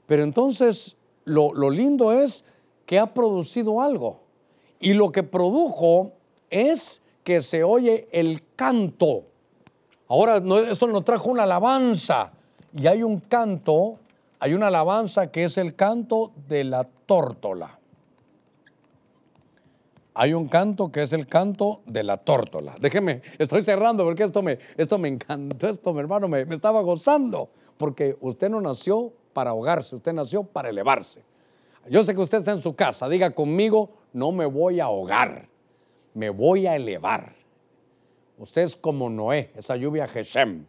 [0.07, 2.45] Pero entonces lo, lindo es
[2.85, 4.21] que ha producido algo.
[4.81, 6.12] Y lo que produjo
[6.51, 9.23] es que se oye el canto.
[10.09, 12.33] Ahora, esto nos trajo una alabanza.
[12.77, 14.01] Y hay un canto
[14.45, 17.79] hay una alabanza que es el canto de la tórtola.
[20.17, 22.77] Hay un canto que es el canto de la tórtola.
[22.81, 26.83] Déjeme, estoy cerrando porque esto me, esto me encantó, esto mi hermano me, me estaba
[26.83, 31.25] gozando, porque usted no nació para ahogarse, usted nació para elevarse.
[31.91, 35.49] Yo sé que usted está en su casa, diga conmigo, no me voy a ahogar,
[36.15, 37.35] me voy a elevar.
[38.39, 40.67] Usted es como Noé, esa lluvia Geshem.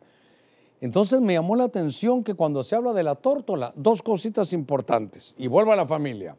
[0.81, 5.35] Entonces me llamó la atención que cuando se habla de la tórtola, dos cositas importantes,
[5.37, 6.35] y vuelvo a la familia.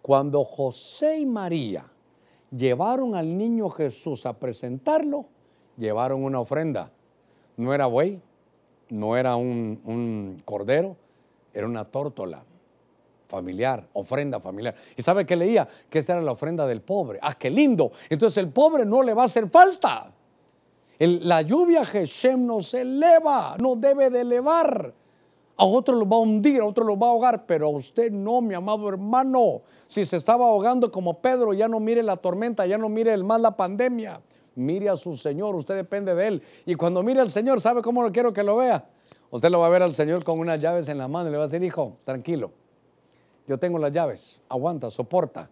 [0.00, 1.90] Cuando José y María
[2.56, 5.26] llevaron al niño Jesús a presentarlo,
[5.76, 6.90] llevaron una ofrenda.
[7.56, 8.20] No era buey,
[8.90, 10.96] no era un, cordero,
[11.52, 12.44] era una tórtola
[13.28, 14.74] familiar, ofrenda familiar.
[14.96, 15.66] ¿Y sabe qué leía?
[15.88, 17.18] Que esta era la ofrenda del pobre.
[17.22, 17.92] ¡Ah, qué lindo!
[18.08, 20.12] Entonces el pobre no le va a hacer falta
[20.98, 24.94] la lluvia Geshem nos eleva, no debe de elevar.
[25.56, 28.10] A otro lo va a hundir, a otro lo va a ahogar, pero a usted
[28.10, 29.62] no, mi amado hermano.
[29.86, 33.22] Si se estaba ahogando como Pedro, ya no mire la tormenta, ya no mire el
[33.22, 34.20] mal la pandemia.
[34.56, 36.42] Mire a su Señor, usted depende de Él.
[36.66, 38.84] Y cuando mire al Señor, ¿sabe cómo lo quiero que lo vea?
[39.30, 41.38] Usted lo va a ver al Señor con unas llaves en la mano y le
[41.38, 42.50] va a decir, hijo, tranquilo,
[43.46, 45.50] yo tengo las llaves, aguanta, soporta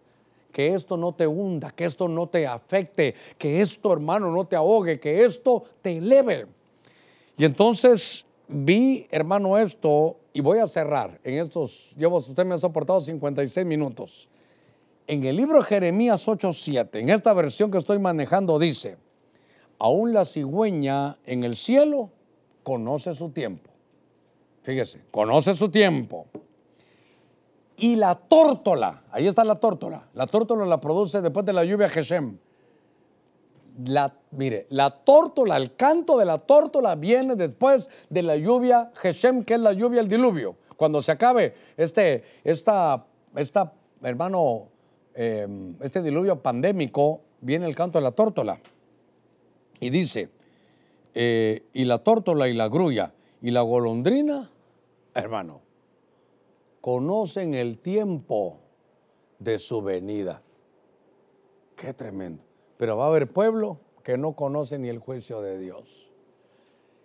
[0.53, 4.55] que esto no te hunda, que esto no te afecte, que esto, hermano, no te
[4.55, 6.45] ahogue, que esto te eleve.
[7.35, 12.57] Y entonces vi, hermano, esto, y voy a cerrar en estos, llevo, usted me ha
[12.57, 14.29] soportado 56 minutos.
[15.07, 18.97] En el libro Jeremías 8:7, en esta versión que estoy manejando, dice:
[19.79, 22.09] Aún la cigüeña en el cielo
[22.63, 23.69] conoce su tiempo.
[24.63, 26.27] Fíjese, conoce su tiempo
[27.77, 29.03] y la tórtola.
[29.11, 30.07] Ahí está la tórtola.
[30.13, 32.37] La tórtola la produce después de la lluvia Geshem.
[33.85, 39.43] La, mire, la tórtola, el canto de la tórtola viene después de la lluvia Geshem,
[39.43, 40.55] que es la lluvia del diluvio.
[40.77, 43.05] Cuando se acabe este, esta,
[43.35, 44.67] esta hermano,
[45.13, 48.59] em, este diluvio pandémico, viene el canto de la tórtola.
[49.79, 50.29] Y dice,
[51.13, 54.49] eh, y la tórtola y la grulla y la golondrina,
[55.13, 55.61] hermano,
[56.81, 58.57] conocen el tiempo
[59.39, 60.41] de su venida.
[61.75, 62.43] Qué tremendo.
[62.83, 66.11] Pero va a haber pueblo que no conoce ni el juicio de Dios.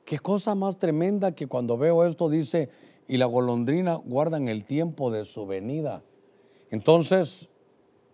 [0.05, 2.69] Qué cosa más tremenda que cuando veo esto dice,
[3.07, 6.03] y la golondrina guardan el tiempo de su venida.
[6.71, 7.49] Entonces,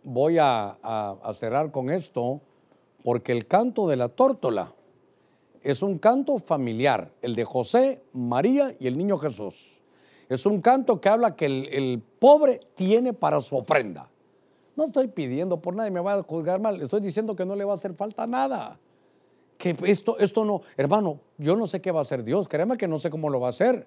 [0.02, 2.42] voy a, a cerrar con esto,
[3.02, 4.74] porque el canto de la tórtola
[5.62, 9.80] es un canto familiar, el de José, María y el niño Jesús.
[10.28, 14.10] Es un canto que habla que el, pobre tiene para su ofrenda.
[14.76, 16.80] No estoy pidiendo por nadie, me va a juzgar mal.
[16.80, 18.78] Estoy diciendo que no le va a hacer falta nada.
[19.56, 22.48] Que esto, esto no, hermano, yo no sé qué va a hacer Dios.
[22.48, 23.86] Créeme que no sé cómo lo va a hacer.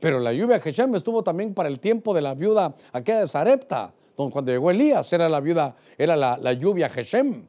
[0.00, 3.26] Pero la lluvia de Hashem estuvo también para el tiempo de la viuda aquella de
[3.26, 7.46] Sarepta, donde cuando llegó Elías era la viuda, era la, la lluvia Hashem.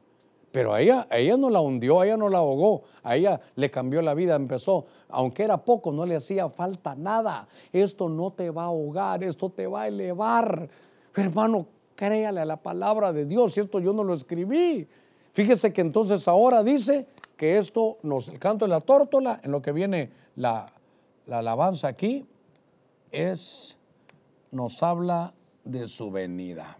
[0.52, 3.70] Pero a ella, ella no la hundió, a ella no la ahogó, a ella le
[3.70, 7.46] cambió la vida, empezó, aunque era poco, no le hacía falta nada.
[7.72, 10.68] Esto no te va a ahogar, esto te va a elevar.
[11.14, 11.66] Hermano,
[12.00, 14.88] créale a la palabra de Dios, y esto yo no lo escribí.
[15.32, 19.60] Fíjese que entonces ahora dice que esto nos, el canto de la tórtola, en lo
[19.60, 20.66] que viene la,
[21.26, 22.26] la alabanza aquí,
[23.10, 23.78] es,
[24.50, 25.34] nos habla
[25.64, 26.78] de su venida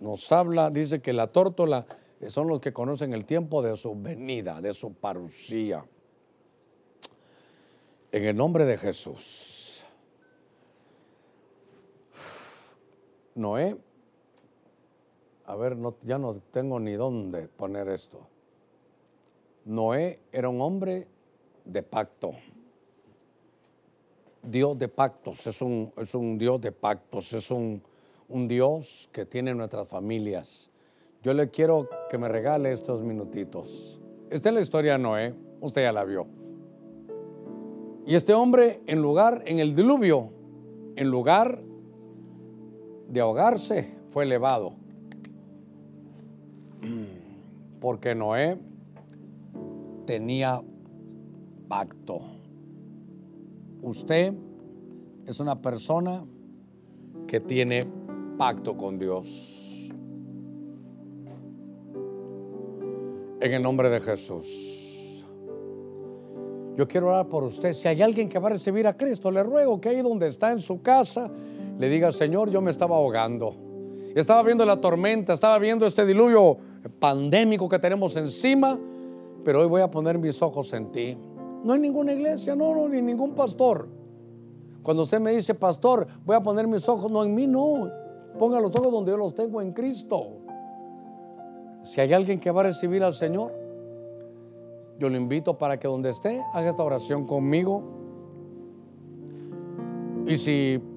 [0.00, 1.86] nos habla, dice que la tórtola
[2.28, 5.84] son los que conocen el tiempo de su venida, de su parucía.
[8.12, 9.69] En el nombre de Jesús.
[13.40, 13.74] Noé,
[15.46, 18.20] a ver, ya no tengo ni dónde poner esto.
[19.64, 21.08] Noé era un hombre
[21.64, 22.32] de pacto.
[24.42, 27.82] Dios de pactos, es un, es un Dios de pactos, es un,
[28.28, 30.70] un Dios que tiene nuestras familias.
[31.22, 34.00] Yo le quiero que me regale estos minutitos.
[34.28, 36.26] Esta es la historia de Noé, usted ya la vio.
[38.06, 40.30] Y este hombre, en lugar, en el diluvio,
[40.96, 41.62] en lugar
[43.10, 44.72] de ahogarse, fue elevado.
[47.80, 48.58] Porque Noé
[50.06, 50.62] tenía
[51.68, 52.20] pacto.
[53.82, 54.34] Usted
[55.26, 56.24] es una persona
[57.26, 57.80] que tiene
[58.38, 59.92] pacto con Dios.
[63.40, 65.24] En el nombre de Jesús.
[66.76, 67.72] Yo quiero orar por usted.
[67.72, 70.52] Si hay alguien que va a recibir a Cristo, le ruego que ahí donde está
[70.52, 71.30] en su casa,
[71.80, 73.56] le diga, Señor, yo me estaba ahogando.
[74.14, 76.58] Estaba viendo la tormenta, estaba viendo este diluvio
[76.98, 78.78] pandémico que tenemos encima,
[79.42, 81.16] pero hoy voy a poner mis ojos en ti.
[81.64, 83.88] No hay ninguna iglesia, no, no, ni ningún pastor.
[84.82, 87.90] Cuando usted me dice, pastor, voy a poner mis ojos, no en mí, no.
[88.38, 90.26] Ponga los ojos donde yo los tengo en Cristo.
[91.82, 93.54] Si hay alguien que va a recibir al Señor,
[94.98, 97.82] yo lo invito para que donde esté haga esta oración conmigo.
[100.26, 100.89] Y si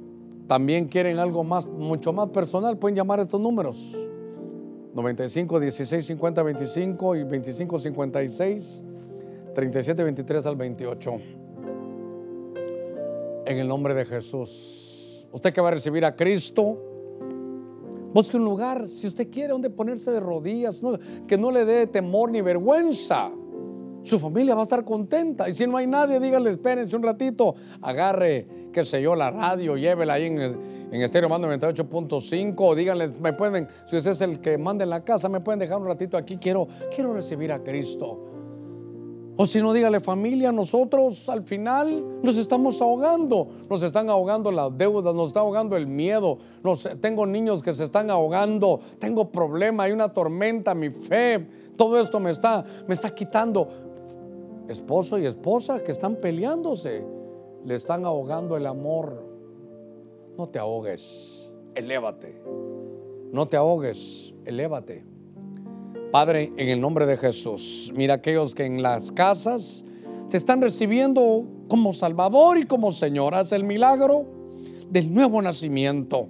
[0.48, 3.96] también quieren algo más, mucho más personal, pueden llamar a estos números.
[4.94, 8.84] 95 16 50 25 y 25 56
[9.56, 11.12] 37 23 al 28.
[13.46, 15.28] En el nombre de Jesús.
[15.32, 16.78] Usted que va a recibir a Cristo,
[18.14, 20.82] Busque un lugar, si usted quiere, donde ponerse de rodillas,
[21.28, 23.32] que no le dé temor ni vergüenza.
[24.04, 25.50] Su familia va a estar contenta.
[25.50, 29.78] Y si no hay nadie, díganle, espérense un ratito, agarre, qué sé yo, la radio,
[29.78, 32.76] llévela ahí en, en Estéreo Mando 98.5.
[32.76, 35.80] Díganle, me pueden, si usted es el que manda en la casa, me pueden dejar
[35.80, 36.38] un ratito aquí.
[36.38, 38.30] Quiero, quiero recibir a Cristo.
[39.36, 44.78] O si no, dígale familia, nosotros al final nos estamos ahogando, nos están ahogando las
[44.78, 46.38] deudas, nos está ahogando el miedo,
[47.02, 52.20] tengo niños que se están ahogando, tengo problema, hay una tormenta, mi fe, todo esto
[52.20, 53.93] me está, me está quitando.
[54.68, 57.06] Esposo y esposa que están peleándose,
[57.66, 59.24] le están ahogando el amor.
[60.38, 62.42] No te ahogues, elévate.
[63.32, 65.06] No te ahogues, elévate.
[66.12, 69.84] Padre, en el nombre de Jesús, mira aquellos que en las casas
[70.30, 73.34] te están recibiendo como Salvador y como Señor.
[73.34, 74.26] Haz el milagro
[74.90, 76.30] del nuevo nacimiento.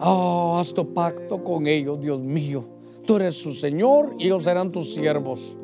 [0.00, 2.64] Oh, haz tu pacto con ellos, Dios mío.
[3.06, 5.56] Tú eres su Señor y ellos serán tus siervos.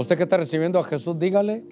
[0.00, 1.62] Usted que está recibiendo a Jesús, dígale,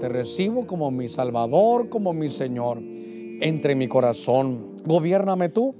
[0.00, 2.78] te recibo como mi Salvador, como mi Señor.
[2.82, 5.74] Entre mi corazón, gobiername tú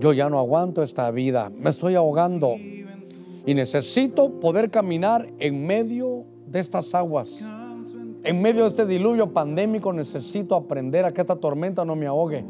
[0.00, 2.56] yo ya no aguanto esta vida, me estoy ahogando
[3.46, 7.44] y necesito poder caminar en medio de estas aguas.
[8.22, 12.44] En medio de este diluvio pandémico necesito aprender a que esta tormenta no me ahogue.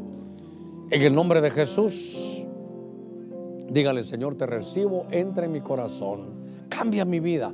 [0.89, 2.47] En el nombre de Jesús,
[3.69, 7.53] dígale, Señor, te recibo, entra en mi corazón, cambia mi vida.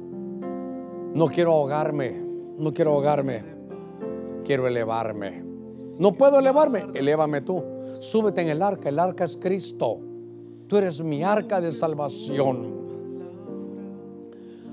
[1.14, 2.22] No quiero ahogarme,
[2.58, 3.44] no quiero ahogarme,
[4.46, 5.44] quiero elevarme.
[5.98, 7.64] No puedo elevarme, elévame tú.
[7.96, 10.00] Súbete en el arca, el arca es Cristo.
[10.68, 12.80] Tú eres mi arca de salvación.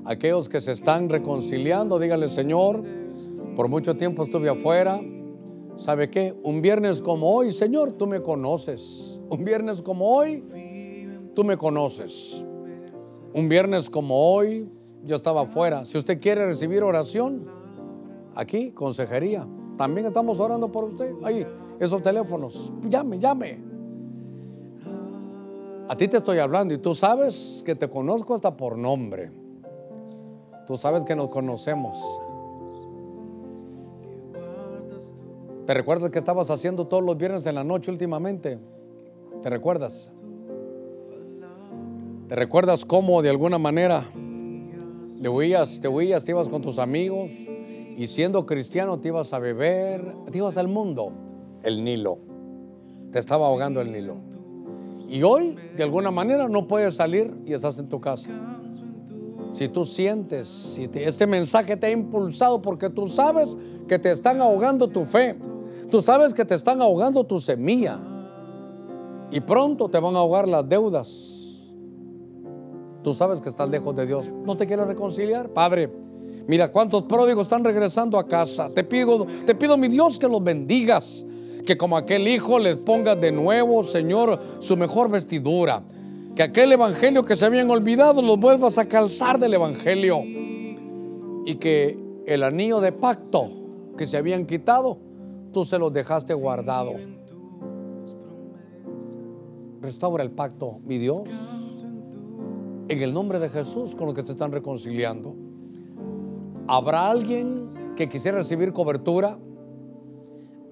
[0.05, 2.82] Aquellos que se están reconciliando, dígale, Señor,
[3.57, 5.01] por mucho tiempo estuve afuera.
[5.76, 6.34] ¿Sabe qué?
[6.45, 9.20] Un viernes como hoy, Señor, tú me conoces.
[9.28, 10.43] Un viernes como hoy,
[11.34, 12.47] tú me conoces.
[13.34, 14.68] Un viernes como hoy,
[15.05, 15.84] yo estaba afuera.
[15.84, 17.44] Si usted quiere recibir oración,
[18.34, 19.46] aquí, consejería.
[19.76, 21.14] También estamos orando por usted.
[21.22, 21.46] Ahí,
[21.78, 22.72] esos teléfonos.
[22.82, 23.59] Llame, llame.
[25.88, 29.30] A ti te estoy hablando y tú sabes que te conozco hasta por nombre.
[30.66, 31.96] Tú sabes que nos conocemos.
[35.64, 38.59] ¿Te recuerdas que estabas haciendo todos los viernes en la noche últimamente?
[39.42, 40.14] ¿Te recuerdas?
[42.26, 44.07] ¿Te recuerdas cómo de alguna manera
[45.20, 47.30] le huías, te huías, te ibas con tus amigos
[47.96, 51.12] y siendo cristiano te ibas a beber, te ibas al mundo,
[51.62, 52.18] el Nilo.
[53.11, 54.16] Te estaba ahogando el Nilo.
[55.09, 58.30] Y hoy, de alguna manera, no puedes salir y estás en tu casa.
[59.50, 63.56] Si tú sientes, si este mensaje te ha impulsado porque tú sabes
[63.88, 65.34] que te están ahogando tu fe,
[65.90, 67.98] tú sabes que te están ahogando tu semilla
[69.30, 71.38] y pronto te van a ahogar las deudas.
[73.03, 74.30] Tú sabes que estás lejos de Dios.
[74.44, 75.51] ¿No te quieres reconciliar?
[75.51, 75.90] Padre,
[76.46, 78.68] mira cuántos pródigos están regresando a casa.
[78.74, 81.24] Te pido, te pido mi Dios que los bendigas.
[81.64, 85.82] Que como aquel hijo les ponga de nuevo, Señor, su mejor vestidura
[86.38, 91.99] que aquel evangelio que se habían olvidado los vuelvas a calzar del evangelio y que
[92.26, 93.49] el anillo de pacto
[93.96, 94.99] que se habían quitado,
[95.53, 96.92] tú se los dejaste guardado.
[99.80, 101.22] Restaura el pacto, mi Dios,
[102.89, 105.34] en el nombre de Jesús con los que te están reconciliando.
[106.66, 107.57] ¿Habrá alguien
[107.97, 109.39] que quisiera recibir cobertura?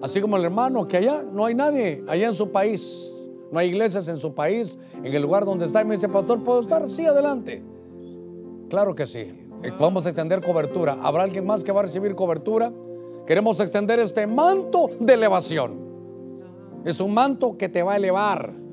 [0.01, 3.11] Así como el hermano, que allá no hay nadie, allá en su país,
[3.51, 5.81] no hay iglesias en su país, en el lugar donde está.
[5.81, 6.89] Y me dice, pastor, ¿puedo estar?
[6.89, 7.63] Sí, adelante.
[8.69, 9.47] Claro que sí.
[9.79, 10.97] Vamos a extender cobertura.
[11.01, 12.71] ¿Habrá alguien más que va a recibir cobertura?
[13.25, 15.87] Queremos extender este manto de elevación.
[16.85, 18.66] Es un manto que te va a elevar.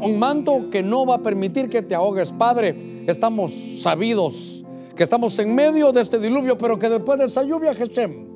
[0.00, 2.32] Un manto que no va a permitir que te ahogues.
[2.32, 4.64] Padre, estamos sabidos
[4.96, 8.26] que estamos en medio de este diluvio, pero que después de esa lluvia, Geshem,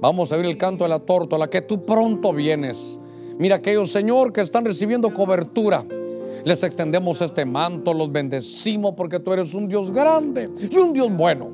[0.00, 3.00] vamos a oír el canto de la tórtola, que tú pronto vienes.
[3.38, 5.84] Mira aquellos, Señor, que están recibiendo cobertura.
[6.44, 11.08] Les extendemos este manto, los bendecimos porque tú eres un Dios grande y un Dios
[11.16, 11.46] bueno.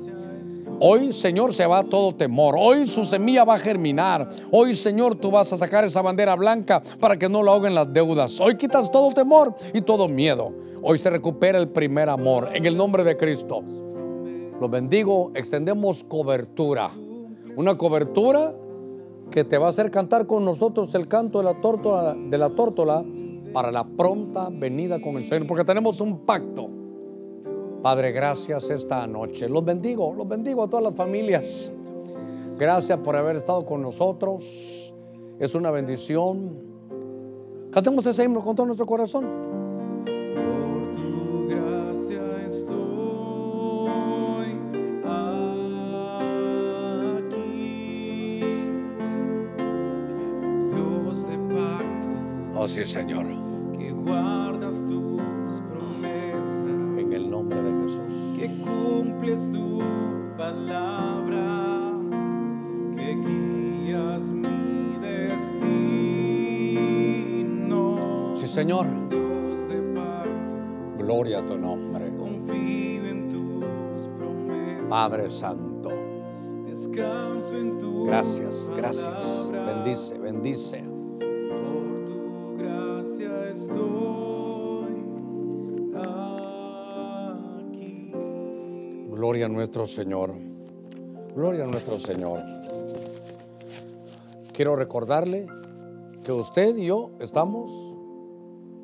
[0.79, 2.55] Hoy, Señor, se va todo temor.
[2.57, 4.29] Hoy su semilla va a germinar.
[4.51, 7.91] Hoy, Señor, tú vas a sacar esa bandera blanca para que no lo ahoguen las
[7.93, 8.39] deudas.
[8.39, 10.51] Hoy quitas todo temor y todo miedo.
[10.81, 13.63] Hoy se recupera el primer amor en el nombre de Cristo.
[14.59, 16.89] Los bendigo, extendemos cobertura.
[17.55, 18.53] Una cobertura
[19.29, 22.49] que te va a hacer cantar con nosotros el canto de la tórtola, de la
[22.49, 23.03] tórtola
[23.53, 26.80] para la pronta venida con el Señor, porque tenemos un pacto.
[27.81, 29.49] Padre, gracias esta noche.
[29.49, 31.71] Los bendigo, los bendigo a todas las familias.
[32.59, 34.93] Gracias por haber estado con nosotros.
[35.39, 36.59] Es una bendición.
[37.71, 39.25] Cantemos ese himno con todo nuestro corazón.
[40.05, 42.77] Por tu gracia estoy
[47.17, 48.43] aquí.
[50.69, 52.09] Dios de pacto,
[52.55, 53.25] Oh sí, Señor.
[53.77, 55.61] que guardas tus
[59.21, 59.79] cumples tu
[60.35, 61.91] palabra,
[62.95, 65.61] que guías mi destino.
[68.35, 68.87] Sí, Señor.
[69.09, 70.55] Dios de pacto,
[70.97, 72.11] Gloria a tu nombre.
[72.17, 74.89] confío en tus promesas.
[74.89, 75.89] Padre Santo.
[76.65, 79.49] Descanso en tu Gracias, gracias.
[79.51, 79.73] palabra.
[79.83, 80.83] Bendice, bendice.
[89.41, 90.35] Gloria a nuestro Señor.
[91.35, 92.41] Gloria a nuestro Señor.
[94.53, 95.47] Quiero recordarle
[96.23, 97.71] que usted y yo estamos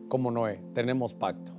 [0.08, 1.52] como Noé, tenemos pacto.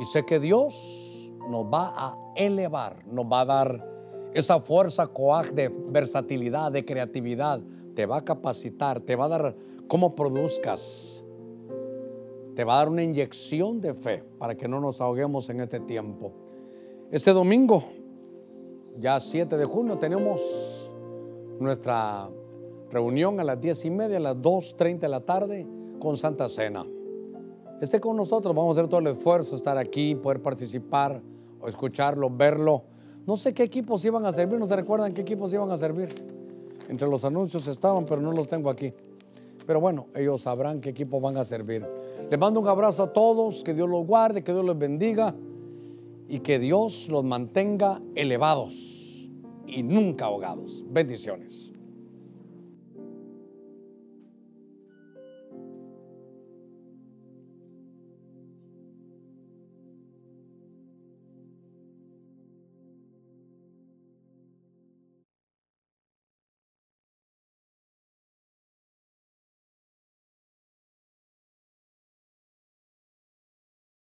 [0.00, 3.84] Y sé que Dios nos va a elevar, nos va a dar
[4.34, 7.60] esa fuerza coaj de versatilidad, de creatividad.
[7.96, 9.56] Te va a capacitar, te va a dar
[9.88, 11.24] cómo produzcas.
[12.54, 15.80] Te va a dar una inyección de fe para que no nos ahoguemos en este
[15.80, 16.49] tiempo.
[17.10, 17.82] Este domingo,
[19.00, 20.92] ya 7 de junio, tenemos
[21.58, 22.30] nuestra
[22.88, 25.66] reunión a las 10 y media, a las 2.30 de la tarde,
[25.98, 26.86] con Santa Cena.
[27.80, 31.20] Esté con nosotros, vamos a hacer todo el esfuerzo, estar aquí, poder participar,
[31.60, 32.84] o escucharlo, verlo.
[33.26, 36.10] No sé qué equipos iban a servir, no se recuerdan qué equipos iban a servir.
[36.88, 38.94] Entre los anuncios estaban, pero no los tengo aquí.
[39.66, 41.84] Pero bueno, ellos sabrán qué equipos van a servir.
[42.30, 45.34] Les mando un abrazo a todos, que Dios los guarde, que Dios los bendiga
[46.30, 49.28] y que Dios los mantenga elevados
[49.66, 50.84] y nunca ahogados.
[50.88, 51.72] Bendiciones.